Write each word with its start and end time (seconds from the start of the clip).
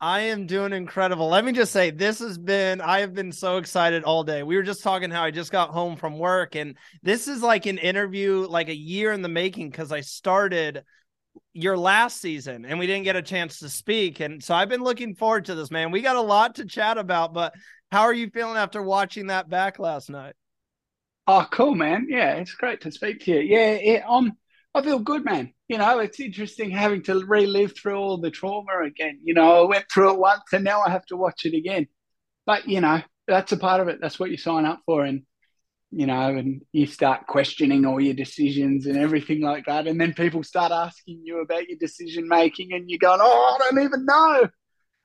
I 0.00 0.20
am 0.20 0.46
doing 0.46 0.72
incredible. 0.72 1.28
Let 1.28 1.44
me 1.44 1.52
just 1.52 1.72
say, 1.72 1.90
this 1.90 2.20
has 2.20 2.38
been, 2.38 2.80
I 2.80 3.00
have 3.00 3.14
been 3.14 3.32
so 3.32 3.56
excited 3.56 4.04
all 4.04 4.22
day. 4.22 4.44
We 4.44 4.56
were 4.56 4.62
just 4.62 4.82
talking 4.82 5.10
how 5.10 5.24
I 5.24 5.32
just 5.32 5.50
got 5.50 5.70
home 5.70 5.96
from 5.96 6.18
work, 6.18 6.54
and 6.54 6.76
this 7.02 7.26
is 7.26 7.42
like 7.42 7.66
an 7.66 7.78
interview, 7.78 8.46
like 8.48 8.68
a 8.68 8.76
year 8.76 9.12
in 9.12 9.22
the 9.22 9.28
making, 9.28 9.70
because 9.70 9.90
I 9.90 10.02
started 10.02 10.84
your 11.52 11.76
last 11.76 12.20
season 12.20 12.64
and 12.64 12.78
we 12.78 12.86
didn't 12.86 13.04
get 13.04 13.16
a 13.16 13.22
chance 13.22 13.58
to 13.60 13.68
speak. 13.68 14.20
And 14.20 14.42
so 14.42 14.54
I've 14.54 14.68
been 14.68 14.82
looking 14.82 15.14
forward 15.14 15.46
to 15.46 15.54
this, 15.54 15.70
man. 15.70 15.90
We 15.90 16.02
got 16.02 16.16
a 16.16 16.20
lot 16.20 16.56
to 16.56 16.64
chat 16.64 16.98
about, 16.98 17.32
but 17.32 17.52
how 17.90 18.02
are 18.02 18.12
you 18.12 18.30
feeling 18.30 18.56
after 18.56 18.82
watching 18.82 19.28
that 19.28 19.48
back 19.48 19.78
last 19.78 20.10
night? 20.10 20.34
Oh, 21.26 21.46
cool, 21.50 21.74
man. 21.74 22.06
Yeah, 22.08 22.34
it's 22.34 22.54
great 22.54 22.80
to 22.82 22.92
speak 22.92 23.20
to 23.24 23.32
you. 23.32 23.40
Yeah, 23.40 23.78
yeah 23.80 24.04
um, 24.08 24.32
I 24.74 24.82
feel 24.82 24.98
good, 24.98 25.24
man 25.24 25.52
you 25.68 25.76
know, 25.76 25.98
it's 25.98 26.18
interesting 26.18 26.70
having 26.70 27.02
to 27.04 27.24
relive 27.26 27.76
through 27.76 27.96
all 27.96 28.18
the 28.18 28.30
trauma 28.30 28.82
again. 28.84 29.20
You 29.22 29.34
know, 29.34 29.64
I 29.64 29.68
went 29.68 29.84
through 29.92 30.14
it 30.14 30.18
once 30.18 30.44
and 30.52 30.64
now 30.64 30.80
I 30.80 30.90
have 30.90 31.04
to 31.06 31.16
watch 31.16 31.44
it 31.44 31.54
again. 31.54 31.86
But, 32.46 32.66
you 32.66 32.80
know, 32.80 33.02
that's 33.26 33.52
a 33.52 33.58
part 33.58 33.82
of 33.82 33.88
it. 33.88 33.98
That's 34.00 34.18
what 34.18 34.30
you 34.30 34.38
sign 34.38 34.64
up 34.64 34.80
for. 34.86 35.04
And, 35.04 35.24
you 35.90 36.06
know, 36.06 36.34
and 36.34 36.62
you 36.72 36.86
start 36.86 37.26
questioning 37.26 37.84
all 37.84 38.00
your 38.00 38.14
decisions 38.14 38.86
and 38.86 38.96
everything 38.96 39.42
like 39.42 39.66
that. 39.66 39.86
And 39.86 40.00
then 40.00 40.14
people 40.14 40.42
start 40.42 40.72
asking 40.72 41.20
you 41.22 41.42
about 41.42 41.68
your 41.68 41.78
decision 41.78 42.26
making 42.26 42.72
and 42.72 42.88
you're 42.88 42.98
going, 42.98 43.20
oh, 43.22 43.58
I 43.60 43.70
don't 43.70 43.84
even 43.84 44.06
know 44.06 44.48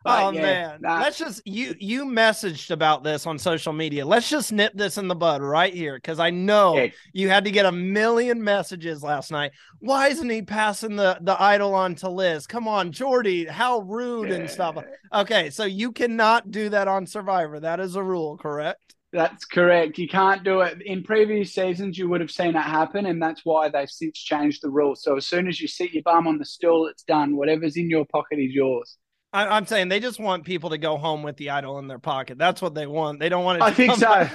oh 0.06 0.32
yeah, 0.32 0.42
man, 0.42 0.82
nah. 0.82 1.00
let's 1.00 1.18
just 1.18 1.42
you 1.46 1.76
you 1.80 2.06
messaged 2.06 2.72
about 2.72 3.04
this 3.04 3.26
on 3.26 3.38
social 3.40 3.74
media. 3.74 4.06
Let's 4.06 4.30
just 4.30 4.52
nip 4.52 4.74
this 4.76 4.98
in 4.98 5.08
the 5.08 5.16
bud 5.16 5.42
right 5.42 5.74
here 5.74 5.96
because 5.96 6.20
I 6.20 6.30
know 6.30 6.88
you 7.14 7.30
had 7.30 7.46
to 7.46 7.52
get 7.52 7.66
a 7.66 7.72
million 7.72 8.44
messages 8.44 9.04
last 9.04 9.32
night. 9.32 9.52
Why 9.80 10.10
isn't 10.10 10.30
he 10.30 10.42
passing 10.42 10.96
the 10.96 11.18
the 11.22 11.42
idol 11.42 11.74
on 11.74 11.96
to 11.96 12.10
Liz? 12.10 12.48
Come 12.48 12.68
on, 12.68 12.92
Jordie, 12.92 13.46
how 13.46 13.80
rude 13.80 14.30
yeah. 14.30 14.36
and 14.36 14.50
stuff. 14.50 14.78
Okay, 15.14 15.50
so 15.50 15.66
you 15.66 15.92
cannot 15.92 16.52
do 16.52 16.70
that 16.70 16.88
on 16.88 17.06
Survivor. 17.06 17.60
That 17.60 17.80
is 17.80 17.96
a 17.96 18.04
rule, 18.04 18.38
correct? 18.38 18.96
That's 19.14 19.46
correct. 19.46 20.00
You 20.00 20.08
can't 20.08 20.44
do 20.44 20.62
it. 20.62 20.82
In 20.82 21.04
previous 21.04 21.54
seasons, 21.54 22.00
you 22.00 22.10
would 22.10 22.20
have 22.20 22.32
seen 22.32 22.56
it 22.56 22.62
happen, 22.62 23.06
and 23.06 23.22
that's 23.22 23.42
why 23.44 23.70
they've 23.70 23.90
since 23.90 24.18
changed 24.18 24.64
the 24.64 24.72
rule. 24.72 24.96
So 24.96 25.18
as 25.18 25.28
soon 25.28 25.48
as 25.48 25.62
you 25.62 25.68
sit 25.68 25.94
your 25.94 26.02
bum 26.02 26.28
on 26.28 26.40
the 26.40 26.46
stool, 26.46 26.88
it's 26.88 27.04
done. 27.04 27.38
Whatever's 27.38 27.78
in 27.78 27.92
your 27.92 28.06
pocket 28.06 28.40
is 28.40 28.52
yours. 28.52 28.98
I, 29.34 29.58
am 29.58 29.66
saying 29.66 29.90
they 29.90 30.00
just 30.00 30.20
want 30.20 30.46
people 30.46 30.70
to 30.70 30.78
go 30.78 30.96
home 30.96 31.24
with 31.24 31.38
the 31.38 31.50
idol 31.50 31.80
in 31.80 31.88
their 31.88 32.00
pocket. 32.00 32.38
That's 32.38 32.62
what 32.62 32.76
they 32.76 32.86
want. 32.86 33.20
They 33.20 33.30
don't 33.30 33.44
want 33.44 33.58
it. 33.58 33.64
I 33.64 33.72
think 33.72 33.96
so. 33.96 34.30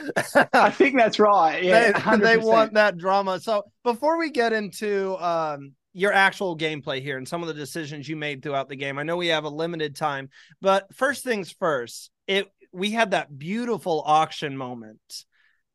I 0.53 0.71
think 0.71 0.97
that's 0.97 1.19
right. 1.19 1.63
Yeah, 1.69 2.17
they, 2.17 2.37
they, 2.37 2.37
want 2.37 2.75
that 2.75 2.99
drama. 2.99 3.39
So 3.41 3.65
before 3.85 4.19
we 4.19 4.31
get 4.31 4.53
into 4.53 5.17
um, 5.17 5.73
your 5.93 6.13
actual 6.13 6.57
gameplay 6.57 7.01
here 7.01 7.17
and 7.17 7.29
some 7.29 7.43
of 7.43 7.49
the 7.49 7.55
decisions 7.55 8.09
you 8.09 8.17
made 8.17 8.43
throughout 8.43 8.69
the 8.69 8.77
game, 8.77 8.99
I 8.99 9.03
know 9.05 9.17
we 9.17 9.29
have 9.29 9.45
a 9.45 9.51
limited 9.51 9.95
time, 9.95 10.31
but 10.61 10.93
first 10.95 11.25
things 11.25 11.53
first. 11.53 12.11
It 12.27 12.49
we 12.73 12.91
had 12.91 13.13
that 13.13 13.37
beautiful 13.39 14.03
auction 14.05 14.57
moment, 14.57 15.25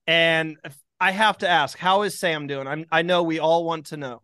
and 0.05 0.57
I 0.99 1.11
have 1.11 1.39
to 1.39 1.49
ask, 1.49 1.77
how 1.77 2.03
is 2.03 2.19
Sam 2.19 2.47
doing? 2.47 2.67
I'm, 2.67 2.85
I 2.91 3.01
know 3.01 3.23
we 3.23 3.39
all 3.39 3.65
want 3.65 3.87
to 3.87 3.97
know. 3.97 4.21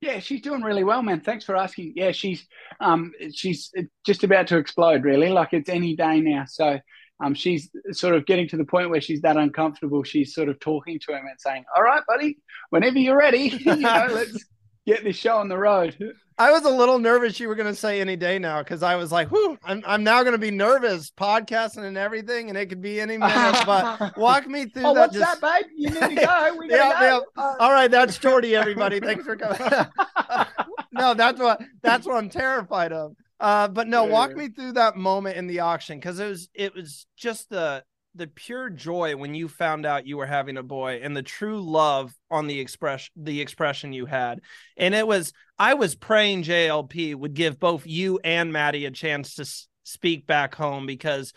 Yeah, 0.00 0.18
she's 0.20 0.40
doing 0.40 0.62
really 0.62 0.84
well, 0.84 1.02
man. 1.02 1.20
Thanks 1.20 1.44
for 1.44 1.56
asking. 1.56 1.92
Yeah, 1.94 2.12
she's 2.12 2.46
um 2.80 3.12
she's 3.34 3.70
just 4.04 4.24
about 4.24 4.46
to 4.48 4.56
explode, 4.56 5.04
really. 5.04 5.28
Like 5.28 5.52
it's 5.52 5.68
any 5.68 5.94
day 5.94 6.20
now. 6.20 6.44
So 6.46 6.78
um 7.22 7.34
she's 7.34 7.68
sort 7.92 8.14
of 8.14 8.24
getting 8.24 8.48
to 8.48 8.56
the 8.56 8.64
point 8.64 8.88
where 8.88 9.02
she's 9.02 9.20
that 9.22 9.36
uncomfortable. 9.36 10.02
She's 10.02 10.34
sort 10.34 10.48
of 10.48 10.58
talking 10.58 10.98
to 11.06 11.12
him 11.12 11.26
and 11.28 11.38
saying, 11.38 11.64
"All 11.76 11.82
right, 11.82 12.02
buddy, 12.08 12.38
whenever 12.70 12.98
you're 12.98 13.18
ready, 13.18 13.48
you 13.60 13.76
know, 13.76 14.06
let's 14.10 14.46
get 14.92 15.04
this 15.04 15.16
show 15.16 15.36
on 15.36 15.48
the 15.48 15.58
road." 15.58 15.96
I 16.40 16.52
was 16.52 16.64
a 16.64 16.70
little 16.70 16.98
nervous 16.98 17.38
you 17.38 17.48
were 17.48 17.54
going 17.54 17.68
to 17.68 17.78
say 17.78 18.00
any 18.00 18.16
day 18.16 18.38
now 18.38 18.62
because 18.62 18.82
I 18.82 18.96
was 18.96 19.12
like, 19.12 19.30
"Whoo, 19.30 19.58
I'm 19.62 19.82
I'm 19.86 20.02
now 20.02 20.22
going 20.22 20.32
to 20.32 20.38
be 20.38 20.50
nervous 20.50 21.10
podcasting 21.10 21.84
and 21.84 21.98
everything, 21.98 22.48
and 22.48 22.56
it 22.56 22.70
could 22.70 22.80
be 22.80 23.00
any 23.00 23.18
minute." 23.18 23.62
But 23.66 24.16
walk 24.16 24.46
me 24.48 24.64
through 24.64 24.86
oh, 24.86 24.94
that. 24.94 25.00
What's 25.00 25.18
just... 25.18 25.40
that, 25.40 25.62
babe? 25.62 25.70
You 25.76 25.90
need 25.90 26.00
to 26.00 26.26
go. 26.26 26.56
We 26.58 26.70
yeah, 26.70 26.98
go. 26.98 27.24
yeah. 27.36 27.42
Uh... 27.42 27.56
All 27.60 27.72
right, 27.72 27.90
that's 27.90 28.16
Jordie. 28.16 28.56
Everybody, 28.56 29.00
thanks 29.00 29.24
for 29.24 29.36
coming. 29.36 29.58
no, 30.92 31.12
that's 31.12 31.38
what 31.38 31.60
that's 31.82 32.06
what 32.06 32.16
I'm 32.16 32.30
terrified 32.30 32.92
of. 32.92 33.12
Uh, 33.38 33.68
but 33.68 33.88
no, 33.88 34.04
walk 34.04 34.34
me 34.34 34.48
through 34.48 34.72
that 34.72 34.96
moment 34.96 35.36
in 35.36 35.46
the 35.46 35.60
auction 35.60 35.98
because 35.98 36.18
it 36.20 36.28
was 36.28 36.48
it 36.54 36.74
was 36.74 37.06
just 37.16 37.50
the 37.50 37.84
the 38.14 38.26
pure 38.26 38.70
joy 38.70 39.16
when 39.16 39.34
you 39.34 39.48
found 39.48 39.86
out 39.86 40.06
you 40.06 40.16
were 40.16 40.26
having 40.26 40.56
a 40.56 40.62
boy 40.62 41.00
and 41.02 41.16
the 41.16 41.22
true 41.22 41.60
love 41.60 42.12
on 42.30 42.46
the 42.46 42.58
express 42.58 43.08
the 43.16 43.40
expression 43.40 43.92
you 43.92 44.06
had. 44.06 44.40
And 44.76 44.94
it 44.94 45.06
was 45.06 45.32
i 45.58 45.74
was 45.74 45.94
praying 45.94 46.42
jlp 46.42 47.14
would 47.14 47.34
give 47.34 47.60
both 47.60 47.86
you 47.86 48.18
and 48.24 48.50
maddie 48.50 48.86
a 48.86 48.90
chance 48.90 49.34
to 49.34 49.42
s- 49.42 49.68
speak 49.82 50.26
back 50.26 50.54
home 50.54 50.86
because 50.86 51.34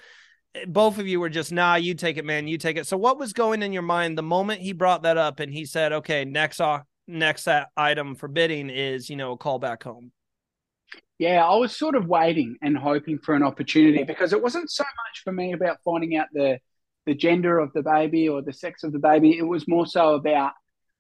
eh, 0.56 0.64
both 0.66 0.98
of 0.98 1.08
you 1.08 1.20
were 1.20 1.30
just 1.30 1.52
nah 1.52 1.76
you 1.76 1.94
take 1.94 2.18
it 2.18 2.26
man 2.26 2.48
you 2.48 2.58
take 2.58 2.78
it. 2.78 2.88
So 2.88 2.98
what 2.98 3.20
was 3.20 3.34
going 3.34 3.62
in 3.62 3.74
your 3.74 3.84
mind 3.84 4.18
the 4.18 4.24
moment 4.24 4.62
he 4.62 4.72
brought 4.74 5.04
that 5.04 5.18
up 5.18 5.40
and 5.40 5.52
he 5.52 5.66
said 5.66 5.94
okay 5.94 6.26
next 6.26 6.60
off 6.60 6.84
next 7.08 7.48
item 7.78 8.16
for 8.16 8.28
bidding 8.28 8.70
is 8.70 9.10
you 9.10 9.16
know 9.16 9.34
a 9.34 9.38
call 9.38 9.60
back 9.60 9.84
home 9.84 10.12
yeah, 11.20 11.46
I 11.46 11.56
was 11.56 11.76
sort 11.76 11.96
of 11.96 12.08
waiting 12.08 12.58
and 12.62 12.78
hoping 12.78 13.20
for 13.20 13.36
an 13.36 13.44
opportunity 13.44 14.04
because 14.04 14.34
it 14.34 14.42
wasn't 14.42 14.72
so 14.72 14.84
much 14.84 15.22
for 15.24 15.32
me 15.32 15.54
about 15.54 15.78
finding 15.84 16.18
out 16.18 16.28
the 16.34 16.60
the 17.06 17.14
gender 17.14 17.60
of 17.60 17.74
the 17.74 17.82
baby 17.82 18.30
or 18.30 18.42
the 18.42 18.54
sex 18.54 18.84
of 18.84 18.94
the 18.94 19.00
baby. 19.00 19.38
It 19.38 19.44
was 19.44 19.68
more 19.68 19.86
so 19.86 20.16
about 20.16 20.54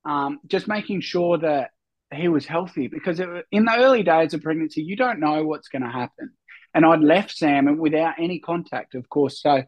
um, 0.06 0.40
just 0.48 0.68
making 0.68 1.02
sure 1.02 1.38
that 1.38 1.72
he 2.14 2.28
was 2.28 2.46
healthy 2.46 2.88
because 2.88 3.20
it, 3.20 3.30
in 3.52 3.66
the 3.66 3.78
early 3.78 4.04
days 4.04 4.34
of 4.34 4.42
pregnancy, 4.42 4.84
you 4.84 4.96
don't 4.96 5.20
know 5.20 5.46
what's 5.46 5.70
going 5.70 5.82
to 5.82 5.90
happen. 5.90 6.32
And 6.74 6.86
I'd 6.86 7.02
left 7.02 7.32
Sam 7.32 7.78
without 7.78 8.16
any 8.20 8.40
contact, 8.40 8.96
of 8.96 9.08
course. 9.10 9.42
So 9.42 9.64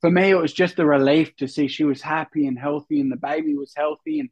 for 0.00 0.10
me, 0.10 0.30
it 0.30 0.34
was 0.34 0.52
just 0.52 0.78
a 0.78 0.86
relief 0.86 1.34
to 1.36 1.48
see 1.48 1.68
she 1.68 1.84
was 1.84 2.02
happy 2.02 2.46
and 2.46 2.58
healthy 2.58 3.00
and 3.00 3.10
the 3.10 3.16
baby 3.16 3.54
was 3.54 3.72
healthy. 3.76 4.20
And 4.20 4.30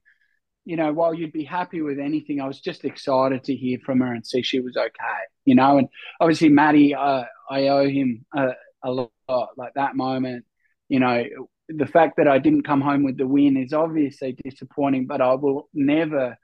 you 0.69 0.77
know, 0.77 0.93
while 0.93 1.15
you'd 1.15 1.33
be 1.33 1.45
happy 1.45 1.81
with 1.81 1.99
anything, 1.99 2.43
I 2.43 2.47
was 2.47 2.61
just 2.61 2.85
excited 2.85 3.43
to 3.45 3.55
hear 3.55 3.79
from 3.87 4.01
her 4.01 4.13
and 4.13 4.27
see 4.27 4.43
she 4.43 4.61
was 4.61 4.77
okay, 4.77 5.21
you 5.47 5.55
know. 5.55 5.79
And 5.79 5.89
obviously, 6.21 6.51
Maddie, 6.51 6.95
uh, 6.95 7.25
I 7.49 7.69
owe 7.69 7.89
him 7.89 8.27
a, 8.37 8.51
a 8.85 8.91
lot, 8.91 9.49
like 9.57 9.73
that 9.77 9.97
moment. 9.97 10.45
You 10.91 11.01
know, 11.01 11.25
the 11.71 11.87
fact 11.87 12.19
that 12.19 12.29
I 12.29 12.39
didn't 12.39 12.65
come 12.65 12.83
home 12.83 13.03
with 13.03 13.17
the 13.17 13.27
win 13.27 13.57
is 13.57 13.73
obviously 13.73 14.37
disappointing, 14.45 15.07
but 15.07 15.23
I 15.23 15.33
will 15.37 15.71
never 15.73 16.37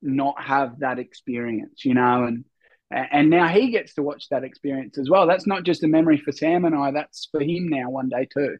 not 0.00 0.40
have 0.40 0.78
that 0.78 1.00
experience, 1.00 1.84
you 1.84 1.94
know. 1.94 2.26
And 2.26 2.44
and 2.92 3.28
now 3.28 3.48
he 3.48 3.72
gets 3.72 3.94
to 3.94 4.04
watch 4.04 4.28
that 4.28 4.44
experience 4.44 4.98
as 4.98 5.10
well. 5.10 5.26
That's 5.26 5.48
not 5.48 5.64
just 5.64 5.82
a 5.82 5.88
memory 5.88 6.18
for 6.18 6.30
Sam 6.30 6.64
and 6.64 6.76
I. 6.76 6.92
That's 6.92 7.26
for 7.28 7.40
him 7.40 7.66
now 7.70 7.90
one 7.90 8.08
day 8.08 8.28
too. 8.32 8.56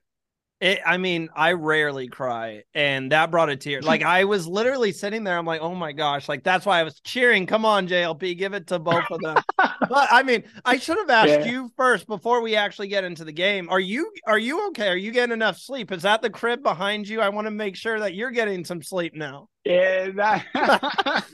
It, 0.61 0.81
I 0.87 0.99
mean, 0.99 1.29
I 1.35 1.53
rarely 1.53 2.07
cry, 2.07 2.63
and 2.75 3.11
that 3.13 3.31
brought 3.31 3.51
a 3.51 3.57
tear. 3.57 3.83
Like 3.83 4.03
I 4.03 4.25
was 4.25 4.47
literally 4.47 4.93
sitting 4.93 5.25
there. 5.25 5.37
I'm 5.37 5.45
like, 5.45 5.61
oh 5.61 5.75
my 5.75 5.93
gosh! 5.93 6.29
Like 6.29 6.45
that's 6.45 6.65
why 6.65 6.79
I 6.79 6.85
was 6.85 7.01
cheering. 7.01 7.47
Come 7.47 7.65
on, 7.65 7.89
JLP, 7.89 8.39
give 8.39 8.55
it 8.55 8.69
to 8.69 8.79
both 8.79 9.05
of 9.11 9.21
them. 9.21 9.37
but 9.59 10.09
I 10.11 10.23
mean, 10.23 10.45
I 10.65 10.79
should 10.79 10.97
have 10.99 11.11
asked 11.11 11.29
yeah. 11.29 11.45
you 11.45 11.71
first 11.77 12.07
before 12.07 12.41
we 12.41 12.55
actually 12.55 12.89
get 12.89 13.05
into 13.05 13.25
the 13.25 13.33
game. 13.33 13.69
Are 13.69 13.81
you 13.81 14.11
are 14.27 14.39
you 14.39 14.69
okay? 14.69 14.89
Are 14.89 14.97
you 14.97 15.11
getting 15.11 15.33
enough 15.33 15.59
sleep? 15.59 15.91
Is 15.91 16.03
that 16.03 16.23
the 16.23 16.31
crib 16.31 16.63
behind 16.63 17.09
you? 17.09 17.21
I 17.21 17.31
want 17.31 17.47
to 17.47 17.51
make 17.51 17.75
sure 17.75 17.99
that 17.99 18.15
you're 18.15 18.31
getting 18.31 18.65
some 18.65 18.81
sleep 18.81 19.15
now. 19.15 19.49
Yeah, 19.65 20.11
that 20.17 20.45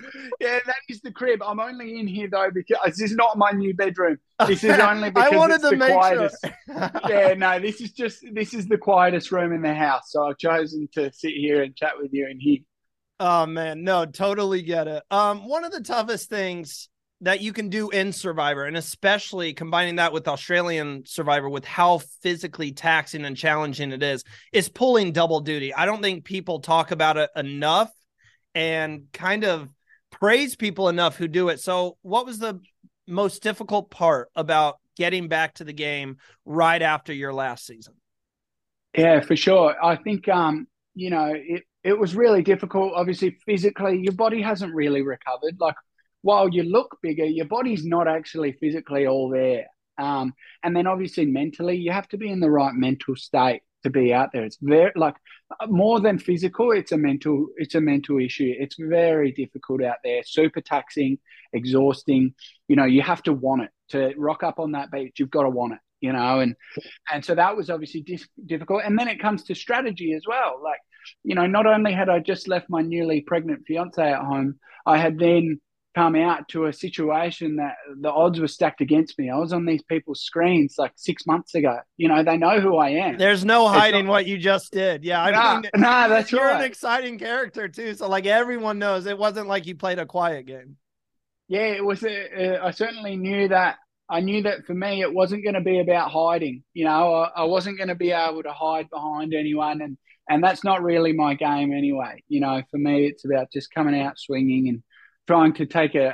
yeah, 0.41 0.61
that 0.65 0.77
is 0.89 1.01
the 1.01 1.11
crib. 1.11 1.43
I'm 1.43 1.59
only 1.59 1.99
in 1.99 2.07
here 2.07 2.29
though 2.31 2.51
because 2.55 2.97
this 2.97 3.11
is 3.11 3.17
not 3.17 3.37
my 3.37 3.51
new 3.51 3.75
bedroom. 3.75 4.19
This 4.47 4.63
is 4.63 4.71
only 4.79 5.11
because 5.11 5.33
I 5.33 5.37
wanted 5.37 5.61
to 5.63 5.77
make 5.77 5.93
quietest. 5.93 6.37
Sure. 6.45 6.91
yeah, 7.09 7.35
no, 7.35 7.59
this 7.59 7.81
is 7.81 7.91
just 7.91 8.25
this 8.33 8.55
is 8.55 8.69
the 8.69 8.79
quietest 8.79 9.33
room 9.33 9.53
in 9.53 9.63
the 9.63 9.75
house. 9.75 10.13
So 10.13 10.29
I've 10.29 10.39
chosen 10.39 10.89
to 10.93 11.13
sit 11.13 11.33
here 11.33 11.63
and 11.63 11.75
chat 11.75 11.95
with 11.99 12.13
you 12.13 12.29
in 12.29 12.39
here. 12.39 12.59
Oh 13.19 13.47
man, 13.47 13.83
no, 13.83 14.07
totally 14.07 14.63
get 14.63 14.87
it. 14.87 15.03
Um, 15.11 15.49
one 15.49 15.65
of 15.65 15.73
the 15.73 15.83
toughest 15.83 16.31
things 16.31 16.89
that 17.23 17.41
you 17.41 17.53
can 17.53 17.69
do 17.69 17.91
in 17.91 18.13
Survivor, 18.13 18.65
and 18.65 18.77
especially 18.77 19.55
combining 19.55 19.97
that 19.97 20.13
with 20.13 20.29
Australian 20.29 21.03
Survivor, 21.05 21.49
with 21.49 21.65
how 21.65 21.99
physically 22.23 22.71
taxing 22.71 23.25
and 23.25 23.37
challenging 23.37 23.91
it 23.91 24.05
is, 24.05 24.23
is 24.53 24.69
pulling 24.69 25.11
double 25.13 25.41
duty. 25.41 25.75
I 25.75 25.85
don't 25.85 26.01
think 26.01 26.25
people 26.25 26.61
talk 26.61 26.93
about 26.93 27.17
it 27.17 27.29
enough 27.35 27.91
and 28.61 29.07
kind 29.15 29.45
of 29.45 29.71
praise 30.11 30.55
people 30.55 30.91
enough 30.91 31.17
who 31.17 31.27
do 31.27 31.49
it. 31.49 31.61
So, 31.61 31.97
what 32.03 32.27
was 32.27 32.39
the 32.39 32.61
most 33.09 33.43
difficult 33.43 33.91
part 33.91 34.29
about 34.37 34.77
getting 34.99 35.29
back 35.29 35.55
to 35.55 35.65
the 35.65 35.73
game 35.73 36.19
right 36.45 36.83
after 36.83 37.13
your 37.15 37.33
last 37.33 37.67
season? 37.67 37.95
Yeah, 38.95 39.21
for 39.21 39.35
sure. 39.35 39.75
I 39.83 39.97
think 39.97 40.29
um, 40.29 40.67
you 40.95 41.09
know, 41.09 41.33
it 41.35 41.63
it 41.83 41.99
was 41.99 42.15
really 42.15 42.43
difficult. 42.43 42.93
Obviously, 42.95 43.39
physically, 43.47 43.99
your 44.03 44.13
body 44.13 44.43
hasn't 44.43 44.75
really 44.75 45.01
recovered. 45.01 45.57
Like 45.59 45.77
while 46.21 46.51
you 46.51 46.65
look 46.65 46.99
bigger, 47.03 47.25
your 47.25 47.47
body's 47.47 47.87
not 47.87 48.09
actually 48.09 48.53
physically 48.61 49.07
all 49.07 49.31
there. 49.31 49.67
Um, 49.97 50.35
and 50.63 50.77
then 50.77 50.87
obviously 50.87 51.25
mentally, 51.25 51.77
you 51.77 51.93
have 51.93 52.09
to 52.09 52.19
be 52.19 52.29
in 52.29 52.41
the 52.41 52.51
right 52.51 52.75
mental 52.75 53.17
state 53.17 53.63
to 53.83 53.91
be 53.91 54.13
out 54.13 54.31
there. 54.33 54.45
It's 54.45 54.59
very 54.61 54.93
like 54.97 55.15
more 55.69 56.01
than 56.01 56.19
physical. 56.19 56.73
It's 56.73 56.93
a 56.93 56.99
mental. 56.99 57.49
It's 57.57 57.75
a 57.75 57.81
mental 57.81 58.19
issue. 58.19 58.55
It's 58.59 58.77
very 58.79 59.33
difficult 59.33 59.83
out 59.83 59.99
there. 60.05 60.23
Super 60.25 60.61
taxing, 60.61 61.19
exhausting. 61.53 62.35
You 62.69 62.77
know, 62.77 62.85
you 62.85 63.03
have 63.03 63.23
to 63.25 63.33
want 63.33 63.63
it 63.63 63.71
to 63.91 64.15
rock 64.17 64.43
up 64.43 64.59
on 64.59 64.73
that 64.73 64.91
beach. 64.91 65.19
You've 65.19 65.31
got 65.31 65.43
to 65.43 65.51
want 65.51 65.75
it. 65.75 65.79
You 66.01 66.13
know, 66.15 66.41
and 66.41 66.55
and 67.13 67.25
so 67.25 67.35
that 67.35 67.57
was 67.57 67.69
obviously 67.69 68.05
difficult. 68.47 68.83
And 68.85 68.99
then 68.99 69.09
it 69.09 69.21
comes 69.21 69.45
to 69.45 69.55
strategy 69.55 70.15
as 70.15 70.23
well. 70.27 70.61
Like, 70.63 70.81
you 71.25 71.35
know, 71.35 71.47
not 71.47 71.67
only 71.67 71.93
had 71.93 72.09
I 72.09 72.21
just 72.21 72.49
left 72.49 72.71
my 72.71 72.81
newly 72.81 73.21
pregnant 73.21 73.67
fiance 73.67 74.03
at 74.03 74.23
home, 74.23 74.59
I 74.87 74.97
had 74.97 75.19
then 75.19 75.61
come 75.95 76.15
out 76.15 76.49
to 76.49 76.67
a 76.67 76.73
situation 76.73 77.57
that 77.57 77.75
the 78.01 78.11
odds 78.11 78.39
were 78.39 78.49
stacked 78.49 78.81
against 78.81 79.19
me. 79.19 79.29
I 79.29 79.37
was 79.37 79.53
on 79.53 79.67
these 79.67 79.83
people's 79.83 80.23
screens 80.23 80.77
like 80.79 80.93
six 80.97 81.27
months 81.27 81.55
ago. 81.55 81.79
You 81.97 82.09
know, 82.09 82.23
they 82.23 82.37
know 82.37 82.61
who 82.61 82.77
I 82.77 82.91
am. 82.91 83.19
There's 83.19 83.45
no 83.45 83.67
hiding 83.67 84.07
not, 84.07 84.13
what 84.13 84.27
you 84.27 84.39
just 84.39 84.73
did. 84.73 85.05
Yeah, 85.05 85.23
I 85.23 85.31
nah, 85.31 85.61
mean, 85.61 85.71
nah, 85.77 86.09
that's 86.09 86.31
you're 86.31 86.45
right. 86.45 86.61
an 86.61 86.65
exciting 86.65 87.19
character 87.19 87.69
too. 87.69 87.95
So 87.95 88.09
like 88.09 88.27
everyone 88.27 88.79
knows, 88.79 89.07
it 89.07 89.19
wasn't 89.19 89.49
like 89.49 89.67
you 89.67 89.75
played 89.75 89.99
a 89.99 90.07
quiet 90.07 90.47
game. 90.47 90.77
Yeah, 91.49 91.67
it 91.67 91.85
was. 91.85 92.05
Uh, 92.05 92.09
uh, 92.39 92.67
I 92.67 92.71
certainly 92.71 93.17
knew 93.17 93.49
that. 93.49 93.79
I 94.09 94.21
knew 94.21 94.43
that 94.43 94.67
for 94.67 94.75
me, 94.75 95.03
it 95.03 95.13
wasn't 95.13 95.43
going 95.43 95.55
to 95.55 95.61
be 95.61 95.81
about 95.81 96.11
hiding. 96.11 96.63
You 96.75 96.85
know, 96.85 97.15
I, 97.15 97.43
I 97.43 97.45
wasn't 97.45 97.77
going 97.77 97.89
to 97.89 97.97
be 97.97 98.13
able 98.13 98.45
to 98.45 98.53
hide 98.53 98.89
behind 98.91 99.35
anyone, 99.35 99.81
and 99.81 99.99
and 100.29 100.45
that's 100.45 100.63
not 100.63 100.85
really 100.85 101.13
my 101.13 101.35
game 101.35 101.73
anyway. 101.73 102.23
You 102.29 102.41
know, 102.41 102.63
for 102.71 102.79
me, 102.79 103.07
it's 103.07 103.25
about 103.25 103.51
just 103.53 103.75
coming 103.75 104.01
out 104.01 104.17
swinging 104.17 104.69
and 104.69 104.83
trying 105.31 105.53
to 105.53 105.65
take 105.65 105.95
a, 105.95 106.09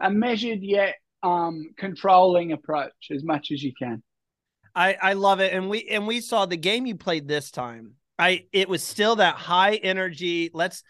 a, 0.00 0.06
a 0.06 0.10
measured 0.10 0.60
yet 0.62 0.94
um, 1.22 1.68
controlling 1.76 2.52
approach 2.52 3.10
as 3.10 3.22
much 3.22 3.50
as 3.52 3.62
you 3.62 3.72
can. 3.78 4.02
I, 4.74 4.96
I 5.02 5.12
love 5.12 5.40
it. 5.40 5.52
And 5.52 5.68
we 5.68 5.86
and 5.90 6.06
we 6.06 6.22
saw 6.22 6.46
the 6.46 6.56
game 6.56 6.86
you 6.86 6.96
played 6.96 7.28
this 7.28 7.50
time. 7.50 7.94
I 8.18 8.46
it 8.52 8.66
was 8.66 8.82
still 8.82 9.16
that 9.16 9.34
high 9.34 9.74
energy. 9.74 10.50
Let's 10.54 10.82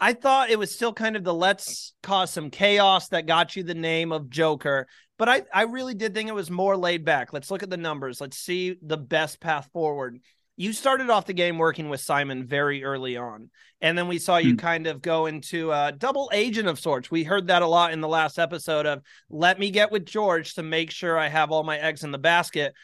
I 0.00 0.14
thought 0.14 0.50
it 0.50 0.58
was 0.58 0.74
still 0.74 0.92
kind 0.92 1.14
of 1.14 1.22
the 1.22 1.32
let's 1.32 1.94
cause 2.02 2.32
some 2.32 2.50
chaos 2.50 3.08
that 3.08 3.26
got 3.26 3.54
you 3.54 3.62
the 3.62 3.74
name 3.74 4.10
of 4.10 4.28
Joker. 4.28 4.88
But 5.16 5.28
I, 5.28 5.42
I 5.54 5.62
really 5.62 5.94
did 5.94 6.14
think 6.14 6.28
it 6.28 6.34
was 6.34 6.50
more 6.50 6.76
laid 6.76 7.04
back. 7.04 7.32
Let's 7.32 7.48
look 7.48 7.62
at 7.62 7.70
the 7.70 7.76
numbers. 7.76 8.20
Let's 8.20 8.38
see 8.38 8.76
the 8.82 8.96
best 8.96 9.38
path 9.38 9.68
forward 9.72 10.18
you 10.56 10.72
started 10.72 11.10
off 11.10 11.26
the 11.26 11.32
game 11.32 11.58
working 11.58 11.88
with 11.88 12.00
Simon 12.00 12.46
very 12.46 12.84
early 12.84 13.16
on. 13.16 13.50
And 13.80 13.98
then 13.98 14.08
we 14.08 14.18
saw 14.18 14.36
you 14.36 14.54
mm. 14.54 14.58
kind 14.58 14.86
of 14.86 15.02
go 15.02 15.26
into 15.26 15.72
a 15.72 15.92
double 15.92 16.30
agent 16.32 16.68
of 16.68 16.78
sorts. 16.78 17.10
We 17.10 17.24
heard 17.24 17.48
that 17.48 17.62
a 17.62 17.66
lot 17.66 17.92
in 17.92 18.00
the 18.00 18.08
last 18.08 18.38
episode 18.38 18.86
of 18.86 19.02
let 19.28 19.58
me 19.58 19.70
get 19.70 19.90
with 19.90 20.06
George 20.06 20.54
to 20.54 20.62
make 20.62 20.90
sure 20.90 21.18
I 21.18 21.28
have 21.28 21.50
all 21.50 21.64
my 21.64 21.78
eggs 21.78 22.04
in 22.04 22.12
the 22.12 22.18
basket 22.18 22.74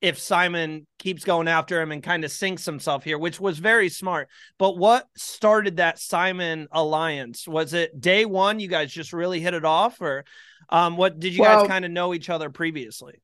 if 0.00 0.18
Simon 0.18 0.86
keeps 0.98 1.24
going 1.24 1.46
after 1.46 1.80
him 1.80 1.92
and 1.92 2.02
kind 2.02 2.24
of 2.24 2.30
sinks 2.30 2.64
himself 2.64 3.04
here, 3.04 3.18
which 3.18 3.38
was 3.38 3.58
very 3.58 3.88
smart. 3.88 4.28
But 4.58 4.76
what 4.76 5.06
started 5.16 5.76
that 5.76 5.98
Simon 5.98 6.68
alliance? 6.72 7.46
Was 7.46 7.74
it 7.74 8.00
day 8.00 8.24
one? 8.24 8.60
You 8.60 8.68
guys 8.68 8.92
just 8.92 9.12
really 9.12 9.40
hit 9.40 9.54
it 9.54 9.64
off, 9.64 10.00
or 10.00 10.24
um, 10.70 10.96
what 10.96 11.18
did 11.18 11.34
you 11.34 11.42
well, 11.42 11.60
guys 11.60 11.68
kind 11.68 11.84
of 11.84 11.90
know 11.90 12.14
each 12.14 12.30
other 12.30 12.48
previously? 12.48 13.20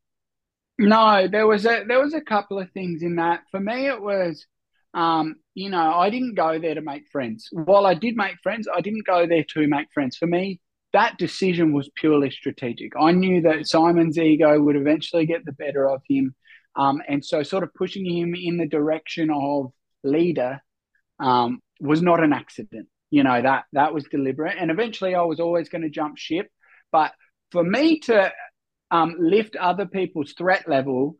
No, 0.78 1.26
there 1.26 1.46
was 1.46 1.64
a 1.64 1.84
there 1.88 2.00
was 2.00 2.12
a 2.12 2.20
couple 2.20 2.58
of 2.58 2.70
things 2.73 3.02
in 3.02 3.17
that. 3.17 3.40
For 3.50 3.61
me, 3.61 3.87
it 3.87 4.00
was, 4.00 4.46
um, 4.93 5.37
you 5.55 5.70
know, 5.70 5.94
I 5.94 6.11
didn't 6.11 6.34
go 6.34 6.58
there 6.58 6.75
to 6.75 6.82
make 6.82 7.08
friends. 7.11 7.49
While 7.50 7.87
I 7.87 7.94
did 7.94 8.14
make 8.17 8.37
friends, 8.43 8.69
I 8.75 8.82
didn't 8.82 9.06
go 9.06 9.26
there 9.26 9.44
to 9.55 9.67
make 9.69 9.88
friends. 9.94 10.19
For 10.19 10.26
me, 10.26 10.61
that 10.93 11.17
decision 11.17 11.73
was 11.73 11.88
purely 11.94 12.31
strategic. 12.31 12.93
I 13.00 13.12
knew 13.12 13.40
that 13.43 13.67
Simon's 13.67 14.19
ego 14.19 14.61
would 14.61 14.76
eventually 14.76 15.25
get 15.25 15.46
the 15.46 15.52
better 15.52 15.88
of 15.88 16.02
him, 16.08 16.34
um, 16.76 17.00
and 17.08 17.25
so 17.25 17.43
sort 17.43 17.62
of 17.62 17.72
pushing 17.75 18.05
him 18.05 18.34
in 18.34 18.58
the 18.58 18.69
direction 18.69 19.31
of 19.31 19.72
leader 20.05 20.61
um, 21.20 21.61
was 21.81 22.02
not 22.02 22.22
an 22.22 22.34
accident. 22.34 22.88
You 23.11 23.22
know 23.22 23.40
that 23.40 23.64
that 23.72 23.94
was 23.94 24.05
deliberate, 24.05 24.56
and 24.58 24.70
eventually 24.70 25.14
I 25.14 25.22
was 25.22 25.40
always 25.40 25.70
going 25.70 25.82
to 25.82 25.90
jump 25.90 26.19
ship, 26.19 26.49
but 26.93 27.12
for 27.50 27.64
me 27.64 28.00
to 28.00 28.31
um, 28.91 29.17
lift 29.19 29.56
other 29.56 29.87
people's 29.87 30.33
threat 30.33 30.69
level, 30.69 31.17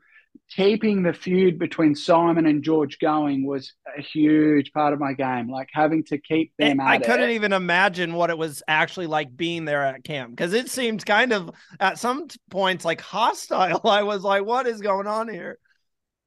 keeping 0.51 1.03
the 1.03 1.13
feud 1.13 1.59
between 1.59 1.95
Simon 1.95 2.47
and 2.47 2.63
George 2.63 2.99
going 2.99 3.47
was 3.47 3.73
a 3.97 4.03
huge 4.03 4.73
part 4.73 4.93
of 4.93 5.01
my 5.01 5.13
game. 5.13 5.51
Like 5.51 5.69
having 5.73 6.05
to 6.05 6.19
keep 6.19 6.53
them. 6.59 6.81
I 6.81 6.99
couldn't 6.99 7.31
it. 7.31 7.35
even 7.35 7.53
imagine 7.53 8.15
what 8.15 8.31
it 8.31 8.39
was 8.39 8.63
actually 8.69 9.07
like 9.07 9.37
being 9.37 9.65
there 9.65 9.83
at 9.83 10.05
camp 10.05 10.31
because 10.31 10.53
it 10.53 10.71
seemed 10.71 11.05
kind 11.05 11.33
of 11.33 11.51
at 11.81 11.99
some 11.99 12.29
points 12.51 12.85
like 12.85 13.01
hostile. 13.01 13.81
I 13.89 14.03
was 14.03 14.23
like, 14.23 14.45
"What 14.45 14.67
is 14.67 14.81
going 14.81 15.07
on 15.07 15.29
here?" 15.29 15.59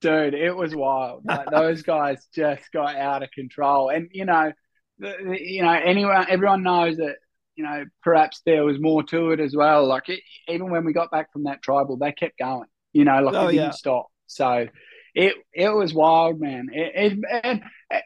Dude, 0.01 0.33
it 0.33 0.55
was 0.55 0.73
wild. 0.75 1.25
Like, 1.25 1.49
those 1.51 1.83
guys 1.83 2.25
just 2.33 2.71
got 2.71 2.95
out 2.95 3.23
of 3.23 3.31
control, 3.31 3.89
and 3.89 4.09
you 4.11 4.25
know, 4.25 4.51
you 4.99 5.61
know, 5.61 5.71
anyone, 5.71 6.25
everyone 6.29 6.63
knows 6.63 6.97
that 6.97 7.17
you 7.59 7.65
know, 7.65 7.83
perhaps 8.01 8.41
there 8.45 8.63
was 8.63 8.79
more 8.79 9.03
to 9.03 9.31
it 9.31 9.41
as 9.41 9.53
well. 9.53 9.85
Like 9.85 10.07
it, 10.07 10.21
even 10.47 10.71
when 10.71 10.85
we 10.85 10.93
got 10.93 11.11
back 11.11 11.33
from 11.33 11.43
that 11.43 11.61
tribal, 11.61 11.97
they 11.97 12.13
kept 12.13 12.39
going. 12.39 12.69
You 12.93 13.03
know, 13.03 13.21
like 13.21 13.35
oh, 13.35 13.47
it 13.47 13.51
didn't 13.51 13.65
yeah. 13.65 13.71
stop. 13.71 14.07
So 14.27 14.67
it 15.13 15.35
it 15.53 15.67
was 15.67 15.93
wild, 15.93 16.39
man. 16.39 16.69
It, 16.71 16.91
it, 16.95 17.19
and 17.43 17.61